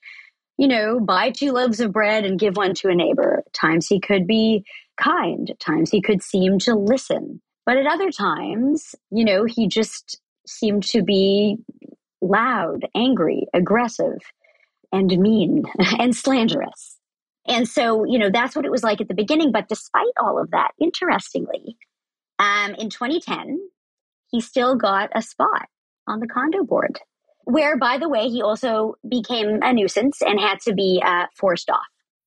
you 0.58 0.68
know, 0.68 1.00
buy 1.00 1.30
two 1.30 1.52
loaves 1.52 1.80
of 1.80 1.92
bread 1.92 2.24
and 2.24 2.38
give 2.38 2.56
one 2.56 2.74
to 2.74 2.88
a 2.88 2.94
neighbor. 2.94 3.42
At 3.44 3.52
times 3.52 3.88
he 3.88 4.00
could 4.00 4.26
be 4.26 4.64
kind. 4.96 5.50
At 5.50 5.60
times 5.60 5.90
he 5.90 6.00
could 6.00 6.22
seem 6.22 6.58
to 6.60 6.74
listen. 6.74 7.42
But 7.66 7.76
at 7.76 7.86
other 7.86 8.10
times, 8.10 8.94
you 9.10 9.24
know, 9.24 9.44
he 9.44 9.68
just 9.68 10.20
seemed 10.46 10.84
to 10.84 11.02
be 11.02 11.58
loud, 12.22 12.86
angry, 12.94 13.46
aggressive, 13.52 14.18
and 14.92 15.08
mean 15.18 15.64
and 15.98 16.14
slanderous. 16.16 16.98
And 17.46 17.68
so, 17.68 18.04
you 18.04 18.18
know, 18.18 18.30
that's 18.30 18.54
what 18.54 18.64
it 18.64 18.70
was 18.70 18.84
like 18.84 19.00
at 19.00 19.08
the 19.08 19.14
beginning. 19.14 19.50
But 19.50 19.68
despite 19.68 20.12
all 20.20 20.40
of 20.40 20.50
that, 20.52 20.70
interestingly, 20.80 21.76
um, 22.38 22.74
in 22.74 22.88
2010, 22.88 23.58
he 24.30 24.40
still 24.40 24.76
got 24.76 25.10
a 25.14 25.22
spot 25.22 25.68
on 26.06 26.20
the 26.20 26.26
condo 26.26 26.64
board, 26.64 27.00
where, 27.44 27.76
by 27.76 27.98
the 27.98 28.08
way, 28.08 28.28
he 28.28 28.42
also 28.42 28.94
became 29.08 29.58
a 29.62 29.72
nuisance 29.72 30.22
and 30.22 30.38
had 30.40 30.60
to 30.60 30.72
be 30.72 31.02
uh, 31.04 31.26
forced 31.34 31.68
off. 31.68 31.80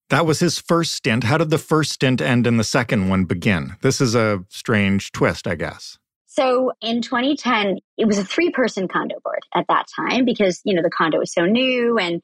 That 0.09 0.25
was 0.25 0.39
his 0.39 0.59
first 0.59 0.93
stint. 0.93 1.23
How 1.23 1.37
did 1.37 1.49
the 1.49 1.57
first 1.57 1.91
stint 1.91 2.21
end 2.21 2.45
and 2.45 2.59
the 2.59 2.63
second 2.63 3.09
one 3.09 3.25
begin? 3.25 3.75
This 3.81 3.99
is 3.99 4.13
a 4.13 4.43
strange 4.49 5.11
twist, 5.11 5.47
I 5.47 5.55
guess. 5.55 5.97
So 6.35 6.73
in 6.81 7.01
2010, 7.01 7.79
it 7.97 8.05
was 8.05 8.17
a 8.17 8.25
three 8.25 8.51
person 8.51 8.87
condo 8.87 9.15
board 9.23 9.43
at 9.53 9.65
that 9.69 9.85
time 9.95 10.25
because, 10.25 10.61
you 10.65 10.73
know, 10.73 10.81
the 10.81 10.89
condo 10.89 11.19
was 11.19 11.33
so 11.33 11.45
new 11.45 11.97
and 11.97 12.21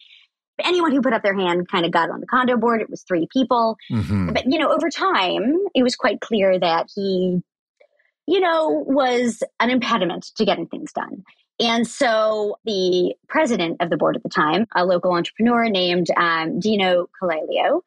anyone 0.64 0.92
who 0.92 1.02
put 1.02 1.14
up 1.14 1.24
their 1.24 1.34
hand 1.34 1.70
kind 1.70 1.86
of 1.86 1.92
got 1.92 2.10
on 2.10 2.20
the 2.20 2.28
condo 2.28 2.58
board. 2.58 2.82
It 2.82 2.90
was 2.90 3.04
three 3.04 3.28
people. 3.32 3.78
Mm-hmm. 3.90 4.34
But, 4.34 4.46
you 4.48 4.60
know, 4.60 4.70
over 4.70 4.90
time, 4.90 5.56
it 5.74 5.84
was 5.84 5.96
quite 5.96 6.20
clear 6.20 6.60
that 6.60 6.90
he, 6.94 7.42
you 8.28 8.40
know, 8.42 8.84
was 8.86 9.44
an 9.62 9.70
impediment 9.70 10.28
to 10.36 10.46
getting 10.46 10.68
things 10.68 10.92
done. 10.92 11.24
And 11.62 11.88
so 11.88 12.58
the 12.66 13.16
president 13.30 13.78
of 13.82 13.90
the 13.90 13.98
board 13.98 14.18
at 14.18 14.24
the 14.24 14.30
time, 14.30 14.66
a 14.76 14.86
local 14.86 15.14
entrepreneur 15.14 15.70
named 15.70 16.08
um, 16.18 16.60
Dino 16.60 17.08
Colaglio, 17.22 17.82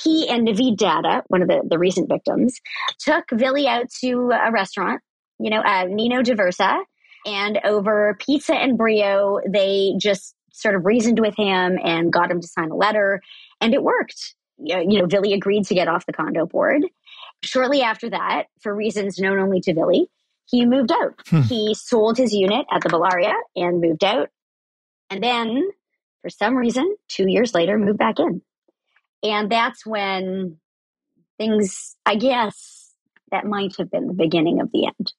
he 0.00 0.28
and 0.28 0.46
Naveed 0.46 0.76
Dada, 0.76 1.24
one 1.28 1.42
of 1.42 1.48
the, 1.48 1.62
the 1.68 1.78
recent 1.78 2.08
victims, 2.08 2.60
took 2.98 3.30
Villi 3.30 3.66
out 3.66 3.90
to 4.00 4.30
a 4.30 4.50
restaurant, 4.50 5.02
you 5.38 5.50
know, 5.50 5.60
uh, 5.60 5.84
Nino 5.88 6.22
Diversa. 6.22 6.82
And 7.26 7.58
over 7.64 8.16
pizza 8.20 8.54
and 8.54 8.78
brio, 8.78 9.40
they 9.46 9.94
just 9.98 10.34
sort 10.52 10.74
of 10.74 10.86
reasoned 10.86 11.20
with 11.20 11.34
him 11.36 11.78
and 11.84 12.12
got 12.12 12.30
him 12.30 12.40
to 12.40 12.46
sign 12.46 12.70
a 12.70 12.76
letter, 12.76 13.20
and 13.60 13.74
it 13.74 13.82
worked. 13.82 14.34
You 14.58 15.00
know, 15.00 15.06
Villi 15.06 15.32
agreed 15.34 15.64
to 15.66 15.74
get 15.74 15.88
off 15.88 16.06
the 16.06 16.12
condo 16.12 16.46
board. 16.46 16.82
Shortly 17.44 17.82
after 17.82 18.10
that, 18.10 18.46
for 18.60 18.74
reasons 18.74 19.18
known 19.18 19.38
only 19.38 19.60
to 19.60 19.74
Villi, 19.74 20.08
he 20.46 20.66
moved 20.66 20.90
out. 20.90 21.20
Hmm. 21.28 21.42
He 21.42 21.74
sold 21.74 22.16
his 22.16 22.32
unit 22.32 22.66
at 22.72 22.82
the 22.82 22.88
Bellaria 22.88 23.34
and 23.54 23.80
moved 23.80 24.02
out. 24.02 24.30
And 25.10 25.22
then, 25.22 25.62
for 26.22 26.30
some 26.30 26.56
reason, 26.56 26.96
two 27.08 27.28
years 27.28 27.54
later, 27.54 27.78
moved 27.78 27.98
back 27.98 28.18
in. 28.18 28.42
And 29.22 29.50
that's 29.50 29.86
when 29.86 30.58
things, 31.38 31.96
I 32.04 32.16
guess, 32.16 32.94
that 33.30 33.44
might 33.44 33.76
have 33.76 33.90
been 33.90 34.06
the 34.06 34.14
beginning 34.14 34.60
of 34.60 34.72
the 34.72 34.86
end. 34.86 35.12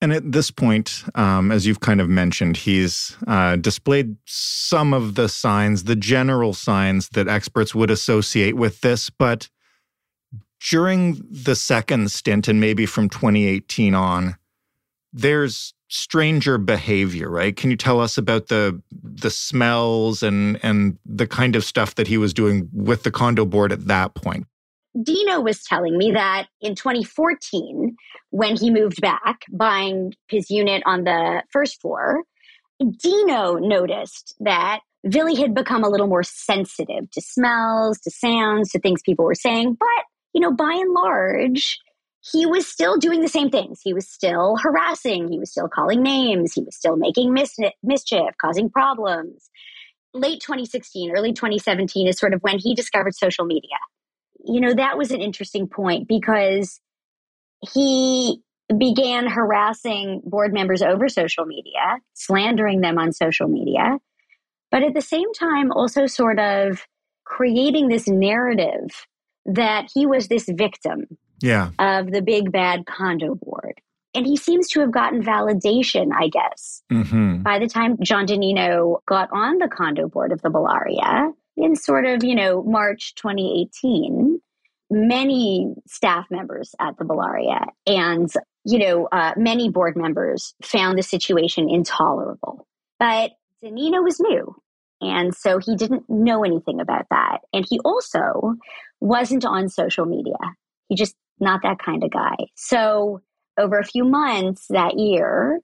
And 0.00 0.12
at 0.12 0.30
this 0.30 0.50
point, 0.50 1.02
um, 1.16 1.50
as 1.50 1.66
you've 1.66 1.80
kind 1.80 2.00
of 2.00 2.08
mentioned, 2.08 2.56
he's 2.56 3.16
uh, 3.26 3.56
displayed 3.56 4.16
some 4.26 4.94
of 4.94 5.16
the 5.16 5.28
signs, 5.28 5.84
the 5.84 5.96
general 5.96 6.54
signs 6.54 7.08
that 7.10 7.26
experts 7.26 7.74
would 7.74 7.90
associate 7.90 8.54
with 8.54 8.80
this. 8.80 9.10
But 9.10 9.48
during 10.60 11.20
the 11.28 11.56
second 11.56 12.12
stint, 12.12 12.46
and 12.46 12.60
maybe 12.60 12.86
from 12.86 13.08
2018 13.08 13.94
on, 13.94 14.36
there's 15.12 15.74
stranger 15.88 16.58
behavior, 16.58 17.28
right? 17.28 17.56
Can 17.56 17.70
you 17.70 17.76
tell 17.76 18.00
us 18.00 18.18
about 18.18 18.48
the 18.48 18.80
the 18.92 19.30
smells 19.30 20.22
and 20.22 20.60
and 20.62 20.98
the 21.06 21.26
kind 21.26 21.56
of 21.56 21.64
stuff 21.64 21.94
that 21.96 22.06
he 22.06 22.18
was 22.18 22.34
doing 22.34 22.68
with 22.72 23.02
the 23.02 23.10
condo 23.10 23.44
board 23.44 23.72
at 23.72 23.86
that 23.86 24.14
point? 24.14 24.46
Dino 25.02 25.40
was 25.40 25.62
telling 25.62 25.96
me 25.96 26.12
that 26.12 26.48
in 26.60 26.74
2014, 26.74 27.96
when 28.30 28.56
he 28.56 28.70
moved 28.70 29.00
back, 29.00 29.42
buying 29.50 30.14
his 30.28 30.50
unit 30.50 30.82
on 30.86 31.04
the 31.04 31.42
first 31.52 31.80
floor, 31.80 32.22
Dino 32.78 33.56
noticed 33.56 34.34
that 34.40 34.80
Villi 35.04 35.36
had 35.36 35.54
become 35.54 35.84
a 35.84 35.88
little 35.88 36.06
more 36.06 36.22
sensitive 36.22 37.10
to 37.12 37.20
smells, 37.20 37.98
to 38.00 38.10
sounds, 38.10 38.70
to 38.70 38.80
things 38.80 39.02
people 39.02 39.24
were 39.24 39.34
saying. 39.34 39.76
But, 39.78 40.04
you 40.32 40.40
know, 40.40 40.52
by 40.52 40.72
and 40.72 40.92
large, 40.92 41.78
he 42.32 42.46
was 42.46 42.66
still 42.66 42.96
doing 42.96 43.20
the 43.20 43.28
same 43.28 43.50
things. 43.50 43.80
He 43.82 43.94
was 43.94 44.08
still 44.08 44.56
harassing. 44.56 45.28
He 45.30 45.38
was 45.38 45.50
still 45.50 45.68
calling 45.68 46.02
names. 46.02 46.52
He 46.52 46.62
was 46.62 46.76
still 46.76 46.96
making 46.96 47.32
mis- 47.32 47.56
mischief, 47.82 48.34
causing 48.40 48.70
problems. 48.70 49.48
Late 50.14 50.40
2016, 50.40 51.12
early 51.12 51.32
2017 51.32 52.08
is 52.08 52.18
sort 52.18 52.34
of 52.34 52.40
when 52.42 52.58
he 52.58 52.74
discovered 52.74 53.14
social 53.14 53.44
media 53.44 53.76
you 54.44 54.60
know, 54.60 54.74
that 54.74 54.96
was 54.98 55.10
an 55.10 55.20
interesting 55.20 55.68
point 55.68 56.08
because 56.08 56.80
he 57.72 58.40
began 58.76 59.26
harassing 59.26 60.20
board 60.24 60.52
members 60.52 60.82
over 60.82 61.08
social 61.08 61.46
media, 61.46 61.98
slandering 62.14 62.80
them 62.80 62.98
on 62.98 63.12
social 63.12 63.48
media, 63.48 63.98
but 64.70 64.82
at 64.82 64.94
the 64.94 65.00
same 65.00 65.32
time, 65.32 65.72
also 65.72 66.06
sort 66.06 66.38
of 66.38 66.86
creating 67.24 67.88
this 67.88 68.06
narrative 68.06 69.06
that 69.46 69.88
he 69.94 70.06
was 70.06 70.28
this 70.28 70.48
victim 70.48 71.06
yeah. 71.40 71.70
of 71.78 72.10
the 72.10 72.22
big 72.22 72.52
bad 72.52 72.84
condo 72.86 73.34
board. 73.34 73.80
And 74.14 74.26
he 74.26 74.36
seems 74.36 74.68
to 74.70 74.80
have 74.80 74.90
gotten 74.90 75.22
validation, 75.22 76.08
I 76.18 76.28
guess. 76.28 76.82
Mm-hmm. 76.90 77.42
By 77.42 77.58
the 77.58 77.68
time 77.68 77.98
John 78.02 78.26
Di 78.26 78.36
Nino 78.36 79.00
got 79.06 79.30
on 79.32 79.58
the 79.58 79.68
condo 79.68 80.08
board 80.08 80.32
of 80.32 80.42
the 80.42 80.48
Bellaria, 80.48 81.32
in 81.58 81.76
sort 81.76 82.06
of, 82.06 82.24
you 82.24 82.34
know, 82.34 82.62
March 82.62 83.14
2018, 83.16 84.40
many 84.90 85.74
staff 85.86 86.26
members 86.30 86.74
at 86.80 86.96
the 86.98 87.04
Bellaria 87.04 87.66
and, 87.86 88.30
you 88.64 88.78
know, 88.78 89.08
uh, 89.10 89.32
many 89.36 89.68
board 89.68 89.96
members 89.96 90.54
found 90.62 90.96
the 90.96 91.02
situation 91.02 91.68
intolerable. 91.68 92.66
But 92.98 93.32
Di 93.60 93.70
Nino 93.70 94.02
was 94.02 94.20
new. 94.20 94.54
And 95.00 95.34
so 95.34 95.58
he 95.58 95.76
didn't 95.76 96.04
know 96.08 96.44
anything 96.44 96.80
about 96.80 97.06
that. 97.10 97.38
And 97.52 97.64
he 97.68 97.78
also 97.84 98.54
wasn't 99.00 99.44
on 99.44 99.68
social 99.68 100.06
media. 100.06 100.38
He 100.88 100.96
just 100.96 101.14
not 101.40 101.62
that 101.62 101.78
kind 101.78 102.02
of 102.02 102.10
guy. 102.10 102.36
So 102.56 103.20
over 103.58 103.78
a 103.78 103.84
few 103.84 104.04
months 104.04 104.66
that 104.70 104.98
year, 104.98 105.60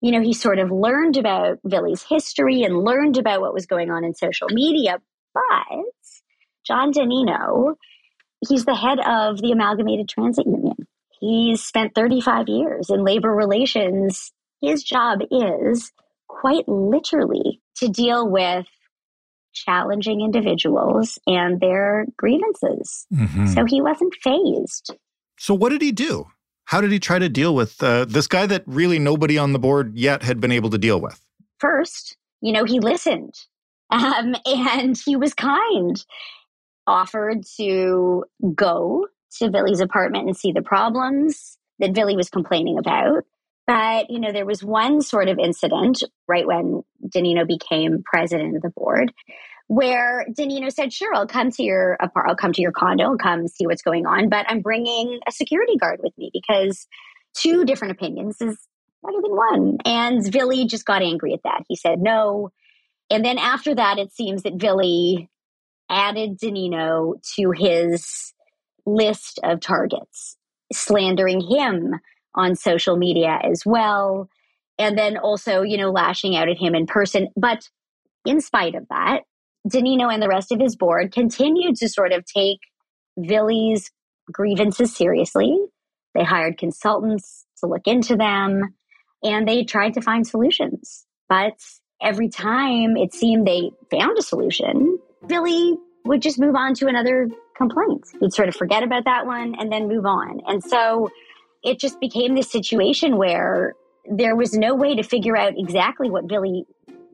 you 0.00 0.12
know, 0.12 0.20
he 0.20 0.32
sort 0.32 0.58
of 0.58 0.70
learned 0.70 1.16
about 1.16 1.58
Villi's 1.64 2.02
history 2.02 2.62
and 2.62 2.84
learned 2.84 3.16
about 3.16 3.40
what 3.40 3.54
was 3.54 3.66
going 3.66 3.90
on 3.90 4.04
in 4.04 4.14
social 4.14 4.48
media, 4.50 4.98
but 5.38 5.84
John 6.66 6.90
Di 6.90 7.04
Nino, 7.04 7.76
he's 8.48 8.64
the 8.64 8.74
head 8.74 8.98
of 9.00 9.40
the 9.40 9.52
Amalgamated 9.52 10.08
Transit 10.08 10.46
Union. 10.46 10.76
He's 11.20 11.62
spent 11.62 11.94
35 11.94 12.48
years 12.48 12.90
in 12.90 13.04
labor 13.04 13.30
relations. 13.30 14.32
His 14.60 14.82
job 14.82 15.20
is 15.30 15.92
quite 16.28 16.68
literally 16.68 17.60
to 17.76 17.88
deal 17.88 18.28
with 18.28 18.66
challenging 19.52 20.20
individuals 20.20 21.18
and 21.26 21.60
their 21.60 22.06
grievances. 22.16 23.06
Mm-hmm. 23.12 23.46
So 23.46 23.64
he 23.64 23.80
wasn't 23.80 24.14
phased. 24.22 24.94
So, 25.38 25.54
what 25.54 25.70
did 25.70 25.82
he 25.82 25.92
do? 25.92 26.26
How 26.66 26.80
did 26.80 26.92
he 26.92 27.00
try 27.00 27.18
to 27.18 27.28
deal 27.28 27.54
with 27.54 27.82
uh, 27.82 28.04
this 28.04 28.26
guy 28.26 28.46
that 28.46 28.62
really 28.66 28.98
nobody 28.98 29.38
on 29.38 29.52
the 29.52 29.58
board 29.58 29.96
yet 29.96 30.22
had 30.22 30.40
been 30.40 30.52
able 30.52 30.70
to 30.70 30.78
deal 30.78 31.00
with? 31.00 31.20
First, 31.58 32.16
you 32.40 32.52
know, 32.52 32.64
he 32.64 32.78
listened. 32.78 33.34
Um, 33.90 34.34
and 34.46 34.96
he 34.96 35.16
was 35.16 35.34
kind, 35.34 36.02
offered 36.86 37.44
to 37.58 38.24
go 38.54 39.06
to 39.38 39.50
Villi's 39.50 39.80
apartment 39.80 40.26
and 40.26 40.36
see 40.36 40.52
the 40.52 40.62
problems 40.62 41.58
that 41.78 41.94
Villi 41.94 42.16
was 42.16 42.30
complaining 42.30 42.78
about. 42.78 43.24
But, 43.66 44.10
you 44.10 44.18
know, 44.18 44.32
there 44.32 44.46
was 44.46 44.64
one 44.64 45.02
sort 45.02 45.28
of 45.28 45.38
incident 45.38 46.02
right 46.26 46.46
when 46.46 46.82
Di 47.06 47.20
Nino 47.20 47.44
became 47.44 48.02
president 48.02 48.56
of 48.56 48.62
the 48.62 48.70
board 48.70 49.12
where 49.68 50.24
Di 50.34 50.46
Nino 50.46 50.70
said, 50.70 50.92
sure, 50.92 51.14
I'll 51.14 51.26
come 51.26 51.50
to 51.50 51.62
your 51.62 51.92
apartment, 52.00 52.30
I'll 52.30 52.36
come 52.36 52.52
to 52.54 52.62
your 52.62 52.72
condo, 52.72 53.04
I'll 53.04 53.18
come 53.18 53.46
see 53.46 53.66
what's 53.66 53.82
going 53.82 54.06
on, 54.06 54.30
but 54.30 54.46
I'm 54.48 54.62
bringing 54.62 55.20
a 55.28 55.32
security 55.32 55.76
guard 55.76 56.00
with 56.02 56.16
me 56.16 56.30
because 56.32 56.86
two 57.34 57.66
different 57.66 57.92
opinions 57.92 58.40
is 58.40 58.56
better 59.02 59.20
than 59.22 59.36
one. 59.36 59.76
And 59.84 60.32
Villi 60.32 60.66
just 60.66 60.86
got 60.86 61.02
angry 61.02 61.34
at 61.34 61.42
that. 61.44 61.64
He 61.68 61.76
said, 61.76 62.00
no, 62.00 62.50
and 63.10 63.24
then 63.24 63.38
after 63.38 63.74
that, 63.74 63.98
it 63.98 64.12
seems 64.12 64.42
that 64.42 64.60
Villi 64.60 65.28
added 65.90 66.38
Di 66.38 66.50
Nino 66.50 67.14
to 67.36 67.50
his 67.52 68.34
list 68.84 69.40
of 69.42 69.60
targets, 69.60 70.36
slandering 70.72 71.40
him 71.40 71.94
on 72.34 72.54
social 72.54 72.96
media 72.96 73.38
as 73.42 73.62
well. 73.64 74.28
And 74.78 74.96
then 74.96 75.16
also, 75.16 75.62
you 75.62 75.76
know, 75.76 75.90
lashing 75.90 76.36
out 76.36 76.48
at 76.48 76.58
him 76.58 76.74
in 76.74 76.86
person. 76.86 77.28
But 77.36 77.68
in 78.24 78.40
spite 78.40 78.74
of 78.74 78.86
that, 78.90 79.20
Di 79.66 79.82
Nino 79.82 80.08
and 80.08 80.22
the 80.22 80.28
rest 80.28 80.52
of 80.52 80.60
his 80.60 80.76
board 80.76 81.12
continued 81.12 81.76
to 81.76 81.88
sort 81.88 82.12
of 82.12 82.24
take 82.24 82.60
Villi's 83.18 83.90
grievances 84.30 84.94
seriously. 84.94 85.58
They 86.14 86.24
hired 86.24 86.58
consultants 86.58 87.46
to 87.60 87.66
look 87.66 87.86
into 87.86 88.16
them 88.16 88.74
and 89.22 89.48
they 89.48 89.64
tried 89.64 89.94
to 89.94 90.00
find 90.00 90.26
solutions. 90.26 91.06
But 91.28 91.58
every 92.00 92.28
time 92.28 92.96
it 92.96 93.12
seemed 93.12 93.46
they 93.46 93.70
found 93.90 94.18
a 94.18 94.22
solution, 94.22 94.98
Villi 95.24 95.76
would 96.04 96.22
just 96.22 96.38
move 96.38 96.54
on 96.54 96.74
to 96.74 96.86
another 96.86 97.28
complaint. 97.56 98.04
He'd 98.20 98.32
sort 98.32 98.48
of 98.48 98.56
forget 98.56 98.82
about 98.82 99.04
that 99.04 99.26
one 99.26 99.54
and 99.58 99.70
then 99.70 99.88
move 99.88 100.06
on. 100.06 100.40
And 100.46 100.62
so 100.62 101.10
it 101.62 101.78
just 101.78 102.00
became 102.00 102.34
this 102.34 102.50
situation 102.50 103.16
where 103.16 103.74
there 104.10 104.36
was 104.36 104.54
no 104.54 104.74
way 104.74 104.94
to 104.94 105.02
figure 105.02 105.36
out 105.36 105.54
exactly 105.56 106.08
what 106.08 106.28
Villi 106.28 106.64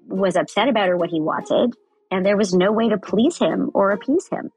was 0.07 0.37
upset 0.37 0.69
about 0.69 0.89
or 0.89 0.97
what 0.97 1.11
he 1.11 1.21
wanted. 1.21 1.75
And 2.11 2.25
there 2.25 2.37
was 2.37 2.55
no 2.55 2.71
way 2.71 2.91
to 2.91 2.99
please 2.99 3.39
him 3.39 3.71
or 3.75 3.91
appease 3.91 4.29
him. 4.29 4.53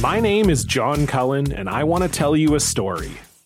My 0.00 0.18
name 0.18 0.48
is 0.50 0.64
John 0.64 1.06
Cullen, 1.06 1.52
and 1.52 1.68
I 1.68 1.84
want 1.84 2.02
to 2.02 2.08
tell 2.08 2.36
you 2.36 2.54
a 2.54 2.60
story. 2.60 3.12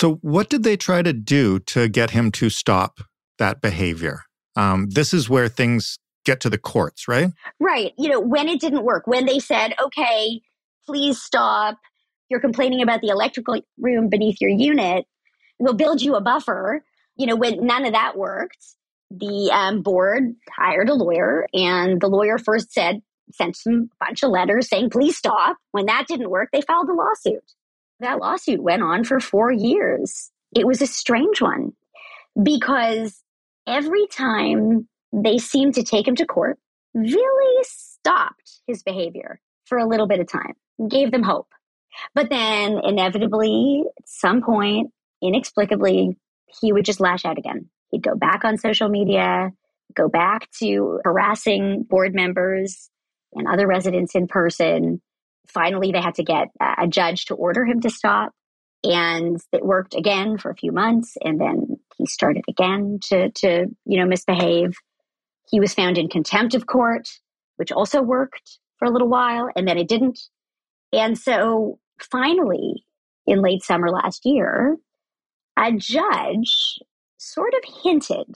So, 0.00 0.14
what 0.22 0.48
did 0.48 0.62
they 0.62 0.78
try 0.78 1.02
to 1.02 1.12
do 1.12 1.58
to 1.58 1.86
get 1.86 2.12
him 2.12 2.32
to 2.32 2.48
stop 2.48 3.00
that 3.36 3.60
behavior? 3.60 4.22
Um, 4.56 4.88
this 4.88 5.12
is 5.12 5.28
where 5.28 5.46
things 5.46 5.98
get 6.24 6.40
to 6.40 6.48
the 6.48 6.56
courts, 6.56 7.06
right? 7.06 7.32
Right. 7.60 7.92
You 7.98 8.08
know, 8.08 8.18
when 8.18 8.48
it 8.48 8.62
didn't 8.62 8.82
work, 8.84 9.06
when 9.06 9.26
they 9.26 9.38
said, 9.38 9.74
okay, 9.78 10.40
please 10.86 11.20
stop, 11.20 11.76
you're 12.30 12.40
complaining 12.40 12.80
about 12.80 13.02
the 13.02 13.08
electrical 13.08 13.60
room 13.78 14.08
beneath 14.08 14.40
your 14.40 14.48
unit, 14.48 15.04
we'll 15.58 15.74
build 15.74 16.00
you 16.00 16.14
a 16.14 16.22
buffer. 16.22 16.82
You 17.16 17.26
know, 17.26 17.36
when 17.36 17.66
none 17.66 17.84
of 17.84 17.92
that 17.92 18.16
worked, 18.16 18.64
the 19.10 19.50
um, 19.52 19.82
board 19.82 20.34
hired 20.50 20.88
a 20.88 20.94
lawyer, 20.94 21.46
and 21.52 22.00
the 22.00 22.08
lawyer 22.08 22.38
first 22.38 22.72
said, 22.72 23.02
sent 23.32 23.54
some 23.54 23.90
bunch 24.00 24.22
of 24.22 24.30
letters 24.30 24.66
saying, 24.66 24.88
please 24.88 25.18
stop. 25.18 25.58
When 25.72 25.84
that 25.86 26.06
didn't 26.08 26.30
work, 26.30 26.48
they 26.54 26.62
filed 26.62 26.88
a 26.88 26.94
lawsuit. 26.94 27.44
That 28.00 28.18
lawsuit 28.18 28.62
went 28.62 28.82
on 28.82 29.04
for 29.04 29.20
four 29.20 29.52
years. 29.52 30.30
It 30.54 30.66
was 30.66 30.80
a 30.80 30.86
strange 30.86 31.40
one 31.40 31.72
because 32.42 33.22
every 33.66 34.06
time 34.06 34.88
they 35.12 35.38
seemed 35.38 35.74
to 35.74 35.82
take 35.82 36.08
him 36.08 36.16
to 36.16 36.26
court, 36.26 36.58
Villi 36.94 37.62
stopped 37.62 38.60
his 38.66 38.82
behavior 38.82 39.40
for 39.66 39.78
a 39.78 39.86
little 39.86 40.06
bit 40.06 40.20
of 40.20 40.26
time, 40.26 40.54
gave 40.88 41.12
them 41.12 41.22
hope. 41.22 41.48
But 42.14 42.30
then 42.30 42.80
inevitably, 42.82 43.84
at 43.98 44.08
some 44.08 44.42
point, 44.42 44.90
inexplicably, 45.22 46.16
he 46.60 46.72
would 46.72 46.84
just 46.84 47.00
lash 47.00 47.24
out 47.24 47.38
again. 47.38 47.68
He'd 47.90 48.02
go 48.02 48.14
back 48.14 48.44
on 48.44 48.56
social 48.56 48.88
media, 48.88 49.50
go 49.94 50.08
back 50.08 50.48
to 50.60 51.00
harassing 51.04 51.84
board 51.88 52.14
members 52.14 52.88
and 53.34 53.46
other 53.46 53.66
residents 53.66 54.14
in 54.14 54.26
person, 54.26 55.00
finally 55.48 55.92
they 55.92 56.00
had 56.00 56.14
to 56.14 56.24
get 56.24 56.48
a 56.60 56.86
judge 56.86 57.26
to 57.26 57.34
order 57.34 57.64
him 57.64 57.80
to 57.80 57.90
stop 57.90 58.32
and 58.82 59.38
it 59.52 59.64
worked 59.64 59.94
again 59.94 60.38
for 60.38 60.50
a 60.50 60.56
few 60.56 60.72
months 60.72 61.16
and 61.22 61.40
then 61.40 61.78
he 61.96 62.06
started 62.06 62.44
again 62.48 62.98
to 63.02 63.30
to 63.30 63.66
you 63.84 63.98
know 63.98 64.06
misbehave. 64.06 64.74
He 65.50 65.60
was 65.60 65.74
found 65.74 65.98
in 65.98 66.08
contempt 66.08 66.54
of 66.54 66.66
court 66.66 67.08
which 67.56 67.72
also 67.72 68.00
worked 68.00 68.58
for 68.78 68.86
a 68.86 68.90
little 68.90 69.08
while 69.08 69.48
and 69.54 69.68
then 69.68 69.76
it 69.76 69.88
didn't. 69.88 70.18
And 70.92 71.18
so 71.18 71.78
finally 72.00 72.84
in 73.26 73.42
late 73.42 73.62
summer 73.62 73.90
last 73.90 74.24
year 74.24 74.76
a 75.58 75.72
judge 75.72 76.78
sort 77.18 77.52
of 77.54 77.82
hinted 77.82 78.34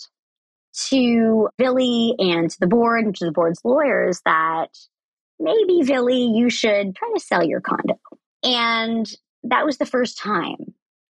to 0.88 1.48
Villi 1.58 2.14
and 2.18 2.50
to 2.50 2.60
the 2.60 2.66
board 2.66 3.04
and 3.04 3.14
to 3.16 3.24
the 3.24 3.32
board's 3.32 3.60
lawyers 3.64 4.20
that 4.26 4.68
maybe, 5.38 5.82
Villi, 5.82 6.32
you 6.34 6.50
should 6.50 6.94
try 6.94 7.10
to 7.14 7.20
sell 7.20 7.44
your 7.44 7.60
condo. 7.60 7.98
And 8.42 9.10
that 9.44 9.64
was 9.64 9.78
the 9.78 9.86
first 9.86 10.18
time, 10.18 10.74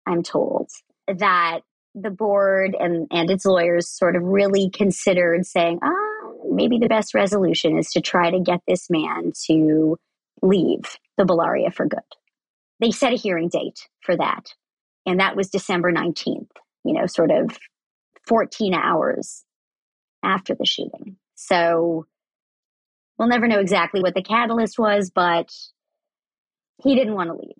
I'm 0.06 0.24
told, 0.24 0.70
that 1.08 1.62
the 1.94 2.10
board 2.10 2.76
and, 2.80 3.08
and 3.12 3.30
its 3.30 3.46
lawyers 3.46 3.88
sort 3.90 4.16
of 4.16 4.24
really 4.24 4.70
considered 4.70 5.46
saying, 5.46 5.80
ah, 5.84 6.32
maybe 6.50 6.78
the 6.78 6.88
best 6.88 7.14
resolution 7.14 7.78
is 7.78 7.92
to 7.92 8.02
try 8.02 8.32
to 8.32 8.40
get 8.40 8.62
this 8.68 8.90
man 8.90 9.32
to 9.48 9.98
leave 10.42 10.98
the 11.18 11.24
Bellaria 11.24 11.74
for 11.74 11.86
good. 11.86 12.00
They 12.80 12.92
set 12.92 13.14
a 13.14 13.18
hearing 13.18 13.50
date 13.50 13.88
for 14.02 14.16
that. 14.18 14.54
And 15.06 15.20
that 15.20 15.36
was 15.36 15.50
December 15.50 15.92
19th, 15.92 16.50
you 16.84 16.94
know, 16.94 17.06
sort 17.06 17.32
of 17.32 17.58
14 18.28 18.74
hours 18.74 19.44
after 20.24 20.56
the 20.56 20.66
shooting. 20.66 21.18
So 21.36 22.06
We'll 23.18 23.28
never 23.28 23.48
know 23.48 23.60
exactly 23.60 24.02
what 24.02 24.14
the 24.14 24.22
catalyst 24.22 24.78
was, 24.78 25.10
but 25.10 25.54
he 26.84 26.96
didn't 26.96 27.16
want 27.16 27.30
to 27.30 27.36
leave. 27.36 27.56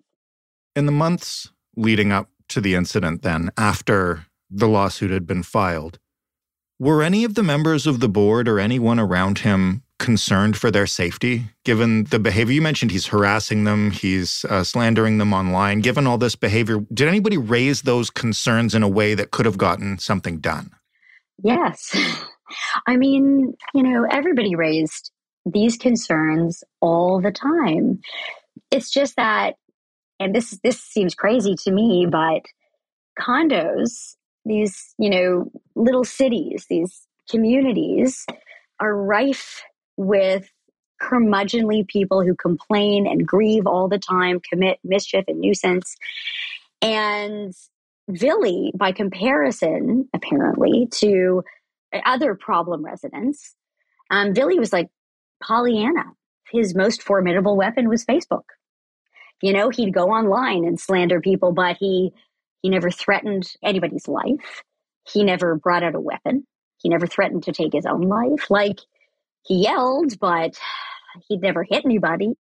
In 0.74 0.86
the 0.86 0.92
months 0.92 1.50
leading 1.76 2.12
up 2.12 2.28
to 2.48 2.60
the 2.60 2.74
incident, 2.74 3.22
then, 3.22 3.50
after 3.56 4.26
the 4.50 4.68
lawsuit 4.68 5.10
had 5.10 5.26
been 5.26 5.42
filed, 5.42 5.98
were 6.78 7.02
any 7.02 7.24
of 7.24 7.34
the 7.34 7.42
members 7.42 7.86
of 7.86 8.00
the 8.00 8.08
board 8.08 8.48
or 8.48 8.60
anyone 8.60 8.98
around 8.98 9.38
him 9.38 9.82
concerned 9.98 10.58
for 10.58 10.70
their 10.70 10.86
safety, 10.86 11.46
given 11.64 12.04
the 12.04 12.18
behavior? 12.18 12.52
You 12.52 12.62
mentioned 12.62 12.90
he's 12.90 13.06
harassing 13.06 13.64
them, 13.64 13.90
he's 13.92 14.44
uh, 14.50 14.62
slandering 14.62 15.16
them 15.16 15.32
online. 15.32 15.80
Given 15.80 16.06
all 16.06 16.18
this 16.18 16.36
behavior, 16.36 16.80
did 16.92 17.08
anybody 17.08 17.38
raise 17.38 17.82
those 17.82 18.10
concerns 18.10 18.74
in 18.74 18.82
a 18.82 18.88
way 18.88 19.14
that 19.14 19.30
could 19.30 19.46
have 19.46 19.56
gotten 19.56 19.98
something 19.98 20.38
done? 20.38 20.70
Yes. 21.42 21.96
I 22.86 22.96
mean, 22.96 23.54
you 23.74 23.82
know, 23.82 24.06
everybody 24.10 24.54
raised 24.54 25.10
these 25.46 25.76
concerns 25.76 26.62
all 26.80 27.20
the 27.20 27.30
time. 27.30 28.00
It's 28.70 28.90
just 28.90 29.16
that, 29.16 29.54
and 30.18 30.34
this 30.34 30.58
this 30.62 30.80
seems 30.80 31.14
crazy 31.14 31.54
to 31.64 31.70
me, 31.70 32.06
but 32.10 32.42
condos, 33.18 34.16
these 34.44 34.94
you 34.98 35.08
know 35.08 35.50
little 35.74 36.04
cities, 36.04 36.66
these 36.68 37.06
communities, 37.30 38.26
are 38.80 38.94
rife 38.94 39.62
with 39.96 40.50
curmudgeonly 41.00 41.86
people 41.86 42.22
who 42.22 42.34
complain 42.34 43.06
and 43.06 43.26
grieve 43.26 43.66
all 43.66 43.88
the 43.88 43.98
time, 43.98 44.40
commit 44.40 44.78
mischief 44.82 45.24
and 45.28 45.40
nuisance, 45.40 45.96
and 46.82 47.54
Villi, 48.08 48.72
by 48.76 48.92
comparison, 48.92 50.08
apparently 50.14 50.88
to 50.92 51.42
other 52.04 52.34
problem 52.34 52.84
residents, 52.84 53.54
um, 54.10 54.34
Villi 54.34 54.58
was 54.58 54.72
like 54.72 54.88
Pollyanna. 55.42 56.04
His 56.50 56.74
most 56.74 57.02
formidable 57.02 57.56
weapon 57.56 57.88
was 57.88 58.04
Facebook. 58.04 58.44
You 59.42 59.52
know, 59.52 59.68
he'd 59.68 59.92
go 59.92 60.06
online 60.06 60.64
and 60.64 60.80
slander 60.80 61.20
people, 61.20 61.52
but 61.52 61.76
he 61.78 62.12
he 62.62 62.70
never 62.70 62.90
threatened 62.90 63.52
anybody's 63.62 64.08
life. 64.08 64.62
He 65.08 65.22
never 65.24 65.56
brought 65.56 65.82
out 65.82 65.94
a 65.94 66.00
weapon. 66.00 66.46
He 66.78 66.88
never 66.88 67.06
threatened 67.06 67.44
to 67.44 67.52
take 67.52 67.72
his 67.72 67.86
own 67.86 68.02
life. 68.02 68.50
Like 68.50 68.80
he 69.44 69.62
yelled, 69.62 70.18
but 70.18 70.58
he'd 71.28 71.42
never 71.42 71.62
hit 71.62 71.84
anybody. 71.84 72.34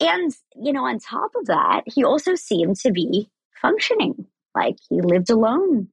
And, 0.00 0.32
you 0.54 0.72
know, 0.72 0.84
on 0.84 0.98
top 0.98 1.32
of 1.36 1.46
that, 1.46 1.82
he 1.86 2.04
also 2.04 2.34
seemed 2.34 2.76
to 2.80 2.92
be 2.92 3.28
functioning. 3.60 4.26
Like 4.54 4.76
he 4.88 5.00
lived 5.00 5.30
alone. 5.30 5.88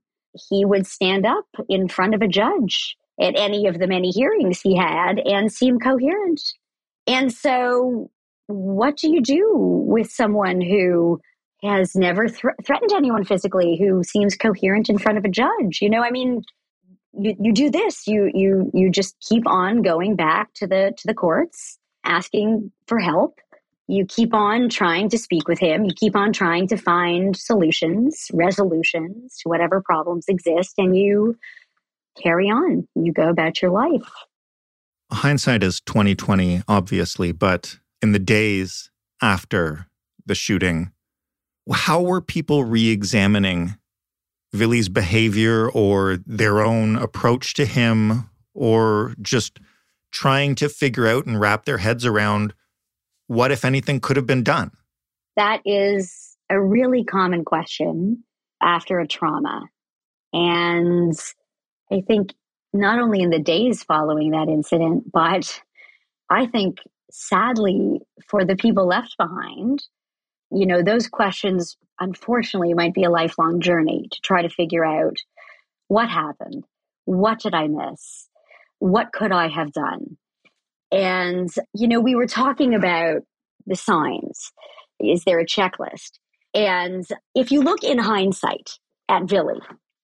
He 0.50 0.66
would 0.66 0.88
stand 0.88 1.26
up 1.26 1.48
in 1.68 1.88
front 1.88 2.14
of 2.14 2.22
a 2.22 2.28
judge 2.28 2.96
at 3.22 3.36
any 3.38 3.68
of 3.68 3.80
the 3.80 3.88
many 3.88 4.10
hearings 4.10 4.62
he 4.62 4.76
had 4.76 5.20
and 5.20 5.52
seem 5.52 5.80
coherent. 5.80 6.42
And 7.08 7.32
so, 7.32 8.10
what 8.48 8.98
do 8.98 9.10
you 9.10 9.22
do 9.22 9.50
with 9.88 10.10
someone 10.10 10.62
who 10.62 11.22
has 11.64 11.96
never 11.96 12.28
th- 12.28 12.56
threatened 12.66 12.92
anyone 12.92 13.24
physically, 13.24 13.78
who 13.80 14.04
seems 14.04 14.36
coherent 14.36 14.90
in 14.90 14.98
front 14.98 15.18
of 15.18 15.26
a 15.26 15.30
judge? 15.30 15.80
You 15.82 15.90
know, 15.90 16.04
I 16.04 16.12
mean, 16.12 16.44
you, 17.14 17.36
you 17.40 17.54
do 17.54 17.70
this. 17.70 18.08
You 18.08 18.32
you 18.34 18.72
you 18.74 18.90
just 18.90 19.16
keep 19.20 19.48
on 19.48 19.82
going 19.82 20.16
back 20.16 20.54
to 20.56 20.68
the 20.68 20.94
to 20.98 21.08
the 21.08 21.14
courts, 21.14 21.78
asking 22.04 22.72
for 22.88 23.00
help. 23.00 23.40
You 23.88 24.06
keep 24.06 24.34
on 24.34 24.70
trying 24.70 25.10
to 25.10 25.18
speak 25.18 25.48
with 25.48 25.60
him. 25.60 25.84
You 25.84 25.94
keep 25.94 26.16
on 26.16 26.32
trying 26.32 26.68
to 26.70 26.78
find 26.78 27.36
solutions, 27.36 28.28
resolutions 28.34 29.38
to 29.40 29.50
whatever 29.50 29.82
problems 29.82 30.26
exist, 30.30 30.76
and 30.78 30.96
you 30.96 31.38
carry 32.22 32.48
on. 32.48 32.88
You 32.96 33.14
go 33.14 33.30
about 33.30 33.62
your 33.62 33.72
life. 33.72 34.10
hindsight 35.12 35.64
is 35.64 35.82
2020, 35.82 36.64
obviously, 36.68 37.32
but 37.32 37.78
in 38.02 38.12
the 38.12 38.20
days 38.20 38.90
after 39.22 39.88
the 40.26 40.36
shooting, 40.36 40.92
how 41.72 42.02
were 42.02 42.22
people 42.22 42.64
re-examining 42.64 43.76
Villi's 44.54 44.90
behavior 44.90 45.70
or 45.70 46.18
their 46.26 46.62
own 46.62 46.96
approach 46.98 47.54
to 47.56 47.66
him, 47.66 48.30
or 48.54 49.16
just 49.22 49.60
trying 50.12 50.56
to 50.56 50.68
figure 50.68 51.08
out 51.08 51.26
and 51.26 51.40
wrap 51.40 51.66
their 51.66 51.78
heads 51.78 52.06
around 52.06 52.54
what, 53.28 53.52
if 53.52 53.64
anything, 53.64 54.02
could 54.02 54.18
have 54.18 54.26
been 54.26 54.44
done? 54.44 54.72
That 55.38 55.62
is 55.66 56.36
a 56.50 56.62
really 56.62 57.06
common 57.06 57.46
question 57.46 58.24
after 58.62 59.00
a 59.00 59.08
trauma. 59.08 59.70
And 60.34 61.18
I 61.92 62.02
think 62.02 62.34
not 62.74 63.00
only 63.00 63.22
in 63.22 63.30
the 63.30 63.40
days 63.40 63.84
following 63.84 64.32
that 64.32 64.48
incident, 64.48 65.12
but 65.12 65.62
I 66.30 66.46
think 66.48 66.78
sadly 67.12 68.02
for 68.28 68.46
the 68.46 68.56
people 68.56 68.88
left 68.88 69.18
behind, 69.18 69.84
you 70.52 70.66
know, 70.66 70.82
those 70.82 71.08
questions 71.08 71.78
unfortunately 72.00 72.74
might 72.74 72.94
be 72.94 73.04
a 73.04 73.10
lifelong 73.10 73.60
journey 73.60 74.08
to 74.12 74.20
try 74.22 74.42
to 74.42 74.50
figure 74.50 74.86
out 74.86 75.18
what 75.88 76.10
happened? 76.10 76.64
What 77.06 77.40
did 77.40 77.54
I 77.54 77.68
miss? 77.68 78.30
What 78.80 79.12
could 79.12 79.32
I 79.32 79.50
have 79.50 79.74
done? 79.74 80.18
And, 80.92 81.50
you 81.74 81.88
know, 81.88 82.00
we 82.00 82.16
were 82.16 82.28
talking 82.28 82.74
about 82.74 83.22
the 83.66 83.76
signs. 83.76 84.52
Is 85.00 85.24
there 85.26 85.40
a 85.40 85.46
checklist? 85.46 86.20
And 86.54 87.06
if 87.36 87.52
you 87.52 87.62
look 87.62 87.84
in 87.84 87.98
hindsight 87.98 88.72
at 89.08 89.24
Villi, 89.24 89.60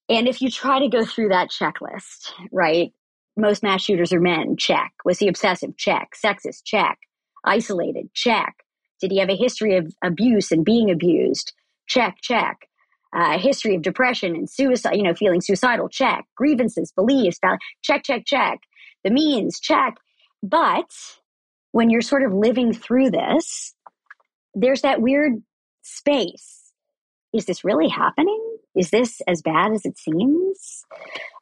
and 0.10 0.28
if 0.28 0.41
you 0.41 0.50
try 0.50 0.80
to 0.80 0.88
go 0.88 1.06
through 1.06 1.30
that 1.30 1.50
checklist, 1.50 2.32
right? 2.52 2.93
Most 3.36 3.62
mass 3.62 3.82
shooters 3.82 4.13
are 4.13 4.20
men, 4.20 4.56
check. 4.58 4.93
Was 5.06 5.20
he 5.20 5.28
obsessive? 5.28 5.78
Check. 5.78 6.13
Sexist? 6.24 6.63
Check. 6.63 6.98
Isolated? 7.46 8.10
Check. 8.13 8.63
Did 9.00 9.12
he 9.12 9.20
have 9.20 9.30
a 9.30 9.36
history 9.36 9.78
of 9.78 9.93
abuse 10.04 10.52
and 10.52 10.65
being 10.65 10.89
abused? 10.89 11.54
Check, 11.88 12.17
check. 12.22 12.67
Uh, 13.15 13.38
history 13.38 13.76
of 13.76 13.82
depression 13.82 14.36
and 14.36 14.50
suicide, 14.50 14.96
you 14.96 15.04
know, 15.04 15.13
feeling 15.13 15.41
suicidal? 15.41 15.88
Check. 15.88 16.26
Grievances, 16.36 16.91
beliefs, 16.91 17.39
check, 17.84 18.04
check, 18.04 18.26
check. 18.26 18.60
The 19.04 19.12
means, 19.12 19.60
check. 19.60 19.98
But 20.41 20.91
when 21.72 21.89
you're 21.89 22.02
sort 22.02 22.24
of 22.24 22.34
living 22.34 22.74
through 22.74 23.12
this, 23.12 23.74
there's 24.56 24.82
that 24.82 25.02
weird 25.02 25.41
space. 25.84 26.57
Is 27.34 27.46
this 27.46 27.63
really 27.63 27.90
happening? 27.90 28.58
Is 28.76 28.90
this 28.90 29.22
as 29.28 29.42
bad 29.42 29.74
as 29.74 29.86
it 29.86 29.98
seems? 29.98 30.86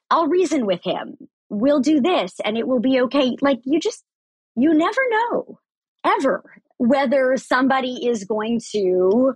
I'll 0.10 0.28
reason 0.28 0.66
with 0.66 0.84
him. 0.84 1.18
We'll 1.50 1.82
do 1.82 2.02
this 2.02 2.36
and 2.44 2.58
it 2.58 2.68
will 2.68 2.80
be 2.80 3.02
okay. 3.02 3.36
Like 3.42 3.60
you 3.66 3.80
just, 3.80 4.04
you 4.56 4.74
never 4.74 5.02
know 5.10 5.60
ever 6.06 6.44
whether 6.78 7.36
somebody 7.38 8.08
is 8.08 8.24
going 8.24 8.62
to 8.72 9.34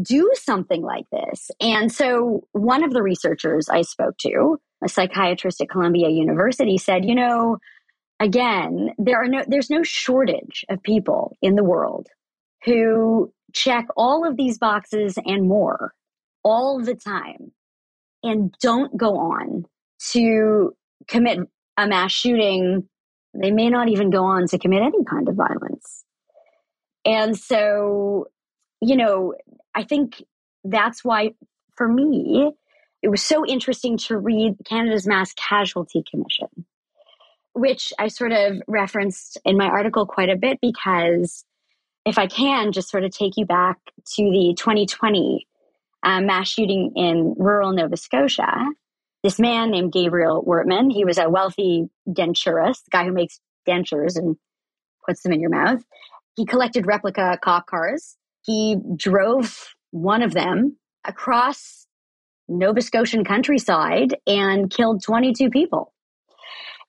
do 0.00 0.30
something 0.34 0.82
like 0.82 1.04
this. 1.12 1.50
And 1.60 1.92
so 1.92 2.46
one 2.52 2.82
of 2.82 2.92
the 2.92 3.02
researchers 3.02 3.68
I 3.68 3.82
spoke 3.82 4.16
to, 4.18 4.58
a 4.82 4.88
psychiatrist 4.88 5.60
at 5.60 5.68
Columbia 5.68 6.08
University 6.08 6.78
said, 6.78 7.04
you 7.04 7.14
know, 7.14 7.58
again, 8.18 8.90
there 8.98 9.22
are 9.22 9.28
no 9.28 9.42
there's 9.46 9.70
no 9.70 9.82
shortage 9.82 10.64
of 10.68 10.82
people 10.82 11.36
in 11.42 11.56
the 11.56 11.64
world 11.64 12.08
who 12.64 13.32
check 13.52 13.86
all 13.96 14.26
of 14.28 14.36
these 14.36 14.58
boxes 14.58 15.18
and 15.24 15.48
more 15.48 15.94
all 16.44 16.82
the 16.82 16.94
time 16.94 17.52
and 18.22 18.54
don't 18.60 18.96
go 18.96 19.16
on 19.16 19.64
to 20.12 20.74
commit 21.08 21.38
a 21.76 21.86
mass 21.86 22.12
shooting. 22.12 22.88
They 23.34 23.50
may 23.50 23.70
not 23.70 23.88
even 23.88 24.10
go 24.10 24.24
on 24.24 24.46
to 24.48 24.58
commit 24.58 24.82
any 24.82 25.04
kind 25.04 25.28
of 25.28 25.36
violence. 25.36 26.04
And 27.04 27.36
so, 27.38 28.26
you 28.80 28.96
know, 28.96 29.34
I 29.74 29.84
think 29.84 30.22
that's 30.64 31.04
why 31.04 31.32
for 31.76 31.88
me, 31.88 32.52
it 33.02 33.08
was 33.08 33.22
so 33.22 33.44
interesting 33.44 33.96
to 33.98 34.16
read 34.16 34.54
Canada's 34.64 35.06
Mass 35.06 35.32
Casualty 35.34 36.04
Commission, 36.08 36.66
which 37.52 37.92
I 37.98 38.08
sort 38.08 38.32
of 38.32 38.62
referenced 38.68 39.38
in 39.44 39.56
my 39.56 39.66
article 39.66 40.06
quite 40.06 40.30
a 40.30 40.36
bit 40.36 40.58
because 40.60 41.44
if 42.04 42.18
I 42.18 42.26
can 42.26 42.72
just 42.72 42.90
sort 42.90 43.04
of 43.04 43.10
take 43.12 43.36
you 43.36 43.46
back 43.46 43.78
to 44.14 44.22
the 44.22 44.54
2020 44.58 45.46
uh, 46.02 46.20
mass 46.20 46.48
shooting 46.48 46.92
in 46.96 47.34
rural 47.38 47.72
Nova 47.72 47.96
Scotia. 47.96 48.66
This 49.22 49.38
man 49.38 49.70
named 49.70 49.92
Gabriel 49.92 50.44
Wortman, 50.44 50.92
he 50.92 51.04
was 51.04 51.16
a 51.16 51.30
wealthy 51.30 51.88
denturist, 52.08 52.90
guy 52.90 53.04
who 53.04 53.12
makes 53.12 53.38
dentures 53.68 54.16
and 54.16 54.36
puts 55.06 55.22
them 55.22 55.32
in 55.32 55.40
your 55.40 55.50
mouth. 55.50 55.82
He 56.34 56.44
collected 56.44 56.86
replica 56.86 57.38
cop 57.42 57.66
cars. 57.66 58.16
He 58.44 58.76
drove 58.96 59.74
one 59.92 60.22
of 60.22 60.32
them 60.32 60.76
across 61.04 61.86
Nova 62.48 62.80
Scotian 62.80 63.24
countryside 63.24 64.16
and 64.26 64.70
killed 64.70 65.02
22 65.04 65.50
people. 65.50 65.92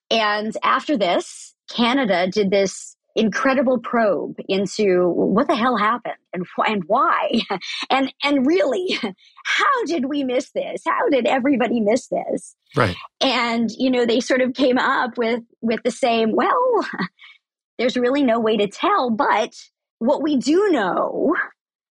And 0.10 0.56
after 0.64 0.98
this, 0.98 1.54
Canada 1.70 2.28
did 2.28 2.50
this 2.50 2.96
incredible 3.16 3.78
probe 3.78 4.38
into 4.48 5.08
what 5.10 5.48
the 5.48 5.56
hell 5.56 5.78
happened 5.78 6.16
and 6.34 6.46
and 6.66 6.84
why. 6.88 7.42
And 7.90 8.14
and 8.24 8.46
really 8.46 8.98
how 9.46 9.86
did 9.86 10.06
we 10.06 10.24
miss 10.24 10.52
this? 10.52 10.82
How 10.86 11.10
did 11.10 11.26
everybody 11.28 11.80
miss 11.80 12.08
this? 12.08 12.56
Right. 12.76 12.96
And 13.22 13.70
you 13.78 13.92
know 13.92 14.06
they 14.06 14.20
sort 14.20 14.42
of 14.42 14.54
came 14.54 14.78
up 14.78 15.18
with 15.18 15.42
with 15.62 15.82
the 15.84 15.92
same 15.92 16.32
well 16.34 16.86
there's 17.78 17.98
really 17.98 18.24
no 18.24 18.40
way 18.40 18.58
to 18.58 18.68
tell 18.68 19.10
but 19.10 19.56
what 20.00 20.22
we 20.22 20.38
do 20.38 20.70
know 20.72 21.36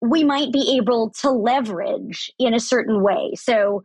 we 0.01 0.23
might 0.23 0.51
be 0.51 0.77
able 0.77 1.11
to 1.11 1.29
leverage 1.29 2.31
in 2.39 2.53
a 2.53 2.59
certain 2.59 3.03
way. 3.03 3.33
So 3.35 3.83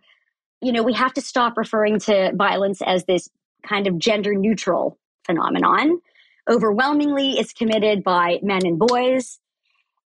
you 0.63 0.73
know 0.73 0.83
we 0.83 0.95
have 0.95 1.13
to 1.15 1.21
stop 1.21 1.59
referring 1.59 1.99
to 2.01 2.33
violence 2.35 2.81
as 2.83 3.05
this 3.05 3.29
kind 3.67 3.87
of 3.87 3.99
gender 3.99 4.35
neutral 4.35 4.99
phenomenon 5.25 6.01
Overwhelmingly, 6.49 7.39
it's 7.39 7.53
committed 7.53 8.05
by 8.05 8.39
men 8.43 8.65
and 8.65 8.79
boys. 8.79 9.39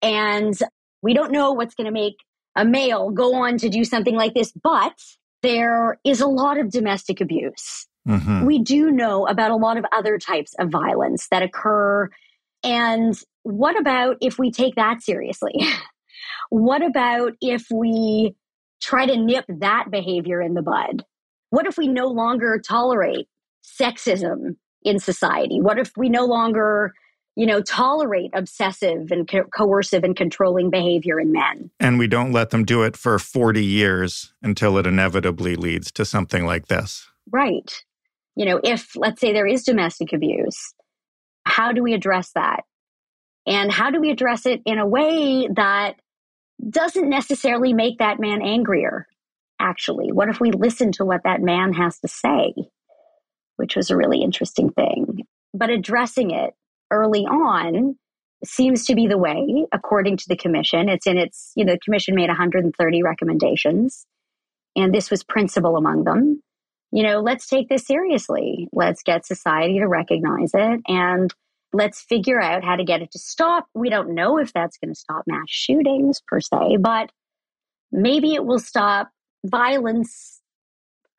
And 0.03 0.55
we 1.03 1.15
don't 1.15 1.33
know 1.33 1.53
what's 1.53 1.75
going 1.75 1.87
to 1.87 1.93
make 1.93 2.17
a 2.57 2.65
male 2.65 3.11
go 3.11 3.35
on 3.35 3.59
to 3.59 3.69
do 3.69 3.85
something 3.85 4.17
like 4.17 4.35
this, 4.35 4.53
but 4.53 4.99
there 5.43 5.99
is 6.05 6.21
a 6.21 6.27
lot 6.27 6.59
of 6.59 6.71
domestic 6.71 7.21
abuse. 7.21 7.87
Mm-hmm. 8.09 8.47
We 8.47 8.59
do 8.61 8.91
know 8.91 9.27
about 9.27 9.51
a 9.51 9.57
lot 9.57 9.77
of 9.77 9.85
other 9.93 10.19
types 10.19 10.55
of 10.59 10.71
violence 10.71 11.29
that 11.31 11.43
occur. 11.43 12.09
And 12.63 13.19
what 13.43 13.79
about 13.79 14.17
if 14.21 14.39
we 14.39 14.51
take 14.51 14.77
that 14.77 15.03
seriously? 15.03 15.55
what 16.51 16.85
about 16.85 17.35
if 17.41 17.67
we 17.73 18.35
try 18.81 19.07
to 19.07 19.17
nip 19.17 19.45
that 19.49 19.87
behavior 19.91 20.41
in 20.41 20.55
the 20.55 20.63
bud? 20.63 21.05
What 21.51 21.67
if 21.67 21.77
we 21.77 21.89
no 21.89 22.07
longer 22.07 22.59
tolerate 22.59 23.29
sexism 23.65 24.57
in 24.87 24.99
society? 24.99 25.61
What 25.61 25.79
if 25.79 25.93
we 25.97 26.09
no 26.09 26.25
longer 26.25 26.95
you 27.37 27.45
know, 27.45 27.61
tolerate 27.61 28.31
obsessive 28.33 29.13
and 29.13 29.29
co- 29.29 29.45
coercive 29.55 30.03
and 30.03 30.17
controlling 30.17 30.71
behavior 30.71 31.21
in 31.21 31.33
men. 31.33 31.71
And 31.79 31.99
we 31.99 32.09
don't 32.09 32.33
let 32.33 32.49
them 32.49 32.65
do 32.65 32.83
it 32.83 32.97
for 32.97 33.19
40 33.19 33.63
years 33.63 34.33
until 34.43 34.79
it 34.79 34.87
inevitably 34.87 35.55
leads 35.55 35.93
to 35.93 36.07
something 36.07 36.47
like 36.47 36.69
this. 36.69 37.07
Right. 37.31 37.71
You 38.37 38.47
know, 38.47 38.61
if 38.65 38.97
let's 38.97 39.21
say 39.21 39.33
there 39.33 39.47
is 39.47 39.65
domestic 39.65 40.15
abuse, 40.15 40.75
how 41.45 41.73
do 41.73 41.83
we 41.83 41.93
address 41.93 42.33
that? 42.35 42.63
And 43.47 43.71
how 43.71 43.91
do 43.91 44.01
we 44.01 44.11
address 44.11 44.47
it 44.47 44.63
in 44.65 44.79
a 44.79 44.87
way 44.87 45.47
that 45.55 45.97
doesn't 46.69 47.09
necessarily 47.09 47.75
make 47.75 47.99
that 47.99 48.19
man 48.19 48.41
angrier? 48.43 49.07
Actually, 49.61 50.11
what 50.11 50.29
if 50.29 50.41
we 50.41 50.51
listen 50.53 50.91
to 50.93 51.05
what 51.05 51.23
that 51.25 51.41
man 51.43 51.75
has 51.75 51.99
to 52.01 52.09
say? 52.09 52.55
Which 53.57 53.77
was 53.77 53.91
a 53.91 53.97
really 53.97 54.23
interesting 54.23 54.71
thing. 54.71 55.27
But 55.55 55.71
addressing 55.71 56.31
it 56.31 56.55
early 56.91 57.25
on 57.25 57.97
seems 58.45 58.87
to 58.87 58.95
be 58.95 59.07
the 59.07 59.19
way, 59.19 59.67
according 59.73 60.19
to 60.19 60.25
the 60.29 60.37
commission. 60.37 60.89
It's 60.89 61.07
in 61.07 61.17
its, 61.17 61.53
you 61.57 61.65
know, 61.65 61.73
the 61.73 61.81
commission 61.81 62.15
made 62.15 62.29
130 62.29 63.03
recommendations, 63.03 64.07
and 64.77 64.95
this 64.95 65.11
was 65.11 65.25
principal 65.25 65.77
among 65.77 66.05
them. 66.05 66.43
You 66.93 67.03
know, 67.03 67.21
let's 67.21 67.49
take 67.49 67.69
this 67.69 67.87
seriously. 67.87 68.69
Let's 68.73 69.03
get 69.03 69.27
society 69.27 69.79
to 69.79 69.87
recognize 69.87 70.53
it 70.55 70.81
and 70.87 71.35
let's 71.73 72.03
figure 72.03 72.41
out 72.41 72.65
how 72.65 72.77
to 72.77 72.85
get 72.85 73.03
it 73.03 73.11
to 73.13 73.19
stop. 73.19 73.67
We 73.75 73.91
don't 73.91 74.15
know 74.15 74.39
if 74.39 74.53
that's 74.53 74.79
going 74.79 74.95
to 74.95 74.99
stop 74.99 75.25
mass 75.27 75.49
shootings 75.49 76.21
per 76.27 76.41
se, 76.41 76.79
but 76.81 77.11
maybe 77.91 78.35
it 78.35 78.45
will 78.45 78.61
stop 78.61 79.11
violence 79.45 80.41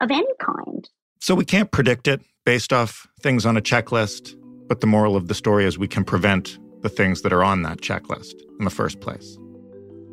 of 0.00 0.10
any 0.10 0.32
kind. 0.40 0.88
So 1.20 1.34
we 1.34 1.44
can't 1.44 1.70
predict 1.70 2.08
it 2.08 2.20
based 2.44 2.72
off 2.72 3.06
things 3.20 3.44
on 3.44 3.56
a 3.56 3.60
checklist, 3.60 4.36
but 4.68 4.80
the 4.80 4.86
moral 4.86 5.16
of 5.16 5.28
the 5.28 5.34
story 5.34 5.64
is 5.64 5.78
we 5.78 5.88
can 5.88 6.04
prevent 6.04 6.58
the 6.82 6.88
things 6.88 7.22
that 7.22 7.32
are 7.32 7.42
on 7.42 7.62
that 7.62 7.78
checklist 7.78 8.34
in 8.58 8.64
the 8.64 8.70
first 8.70 9.00
place. 9.00 9.38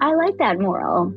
I 0.02 0.14
like 0.14 0.38
that 0.38 0.60
moral. 0.60 1.14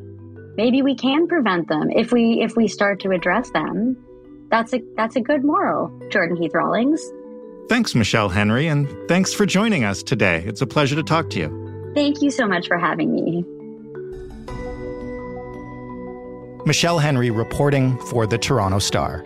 Maybe 0.56 0.82
we 0.82 0.94
can 0.94 1.26
prevent 1.26 1.68
them 1.68 1.90
if 1.90 2.12
we 2.12 2.42
if 2.42 2.56
we 2.56 2.68
start 2.68 3.00
to 3.00 3.10
address 3.10 3.50
them. 3.50 3.96
That's 4.50 4.72
a 4.74 4.80
that's 4.96 5.16
a 5.16 5.20
good 5.20 5.44
moral, 5.44 5.90
Jordan 6.10 6.36
Heath 6.36 6.52
Rawlings. 6.54 7.00
Thanks, 7.68 7.94
Michelle 7.94 8.28
Henry, 8.28 8.66
and 8.66 8.88
thanks 9.08 9.34
for 9.34 9.46
joining 9.46 9.84
us 9.84 10.02
today. 10.02 10.42
It's 10.46 10.62
a 10.62 10.66
pleasure 10.66 10.96
to 10.96 11.02
talk 11.02 11.30
to 11.30 11.38
you. 11.38 11.92
Thank 11.94 12.22
you 12.22 12.30
so 12.30 12.46
much 12.46 12.66
for 12.66 12.78
having 12.78 13.12
me. 13.12 13.44
Michelle 16.64 16.98
Henry 16.98 17.30
reporting 17.30 17.98
for 18.06 18.26
the 18.26 18.38
Toronto 18.38 18.78
Star. 18.78 19.24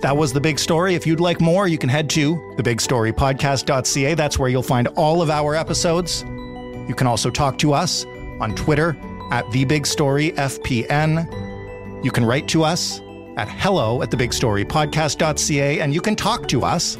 That 0.00 0.16
was 0.16 0.32
the 0.32 0.40
big 0.40 0.60
story. 0.60 0.94
If 0.94 1.06
you'd 1.06 1.18
like 1.18 1.40
more, 1.40 1.66
you 1.66 1.76
can 1.76 1.88
head 1.88 2.08
to 2.10 2.36
thebigstorypodcast.ca. 2.56 4.14
That's 4.14 4.38
where 4.38 4.48
you'll 4.48 4.62
find 4.62 4.86
all 4.88 5.22
of 5.22 5.30
our 5.30 5.56
episodes. 5.56 6.22
You 6.22 6.94
can 6.96 7.08
also 7.08 7.30
talk 7.30 7.58
to 7.58 7.72
us 7.72 8.04
on 8.40 8.54
Twitter 8.54 8.90
at 9.32 9.44
thebigstoryfpn. 9.46 12.04
You 12.04 12.12
can 12.12 12.24
write 12.24 12.46
to 12.48 12.62
us 12.62 13.00
at 13.36 13.48
hello 13.48 14.02
at 14.02 14.10
thebigstorypodcast.ca, 14.10 15.80
and 15.80 15.92
you 15.92 16.00
can 16.00 16.14
talk 16.14 16.46
to 16.48 16.62
us 16.62 16.96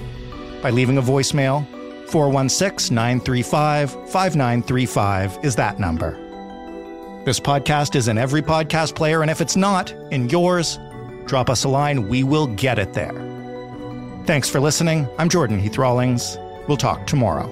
by 0.61 0.71
leaving 0.71 0.99
a 0.99 1.03
voicemail. 1.03 1.65
416 2.09 2.95
935 2.95 3.93
5935 4.11 5.39
is 5.45 5.55
that 5.57 5.79
number. 5.79 6.13
This 7.25 7.39
podcast 7.39 7.95
is 7.95 8.09
in 8.09 8.19
every 8.19 8.43
podcast 8.43 8.97
player, 8.97 9.23
and 9.23 9.31
if 9.31 9.41
it's 9.41 9.57
not 9.57 9.93
in 10.11 10.29
yours, 10.31 10.81
drop 11.29 11.49
us 11.49 11.63
a 11.63 11.69
line. 11.69 12.09
We 12.09 12.25
will 12.25 12.49
get 12.49 12.79
it 12.79 12.95
there. 12.95 13.15
Thanks 14.25 14.49
for 14.49 14.61
listening. 14.61 15.09
I'm 15.19 15.29
Jordan 15.29 15.61
Heath 15.61 15.79
Rawlings. 15.79 16.37
We'll 16.67 16.77
talk 16.77 17.07
tomorrow. 17.07 17.49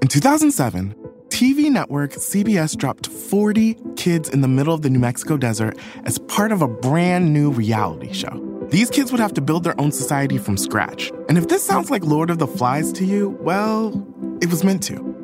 In 0.00 0.08
2007, 0.08 0.94
TV 1.28 1.70
network 1.70 2.12
CBS 2.12 2.76
dropped 2.76 3.06
40 3.06 3.76
kids 3.96 4.28
in 4.28 4.40
the 4.40 4.48
middle 4.48 4.74
of 4.74 4.82
the 4.82 4.90
New 4.90 4.98
Mexico 4.98 5.36
desert 5.36 5.78
as 6.04 6.18
part 6.18 6.52
of 6.52 6.62
a 6.62 6.68
brand 6.68 7.32
new 7.32 7.50
reality 7.50 8.12
show. 8.12 8.40
These 8.70 8.90
kids 8.90 9.12
would 9.12 9.20
have 9.20 9.34
to 9.34 9.40
build 9.40 9.64
their 9.64 9.80
own 9.80 9.92
society 9.92 10.38
from 10.38 10.56
scratch. 10.56 11.10
And 11.28 11.38
if 11.38 11.48
this 11.48 11.64
sounds 11.64 11.90
like 11.90 12.04
Lord 12.04 12.30
of 12.30 12.38
the 12.38 12.46
Flies 12.46 12.92
to 12.94 13.04
you, 13.04 13.30
well, 13.40 14.06
it 14.40 14.50
was 14.50 14.64
meant 14.64 14.82
to. 14.84 15.23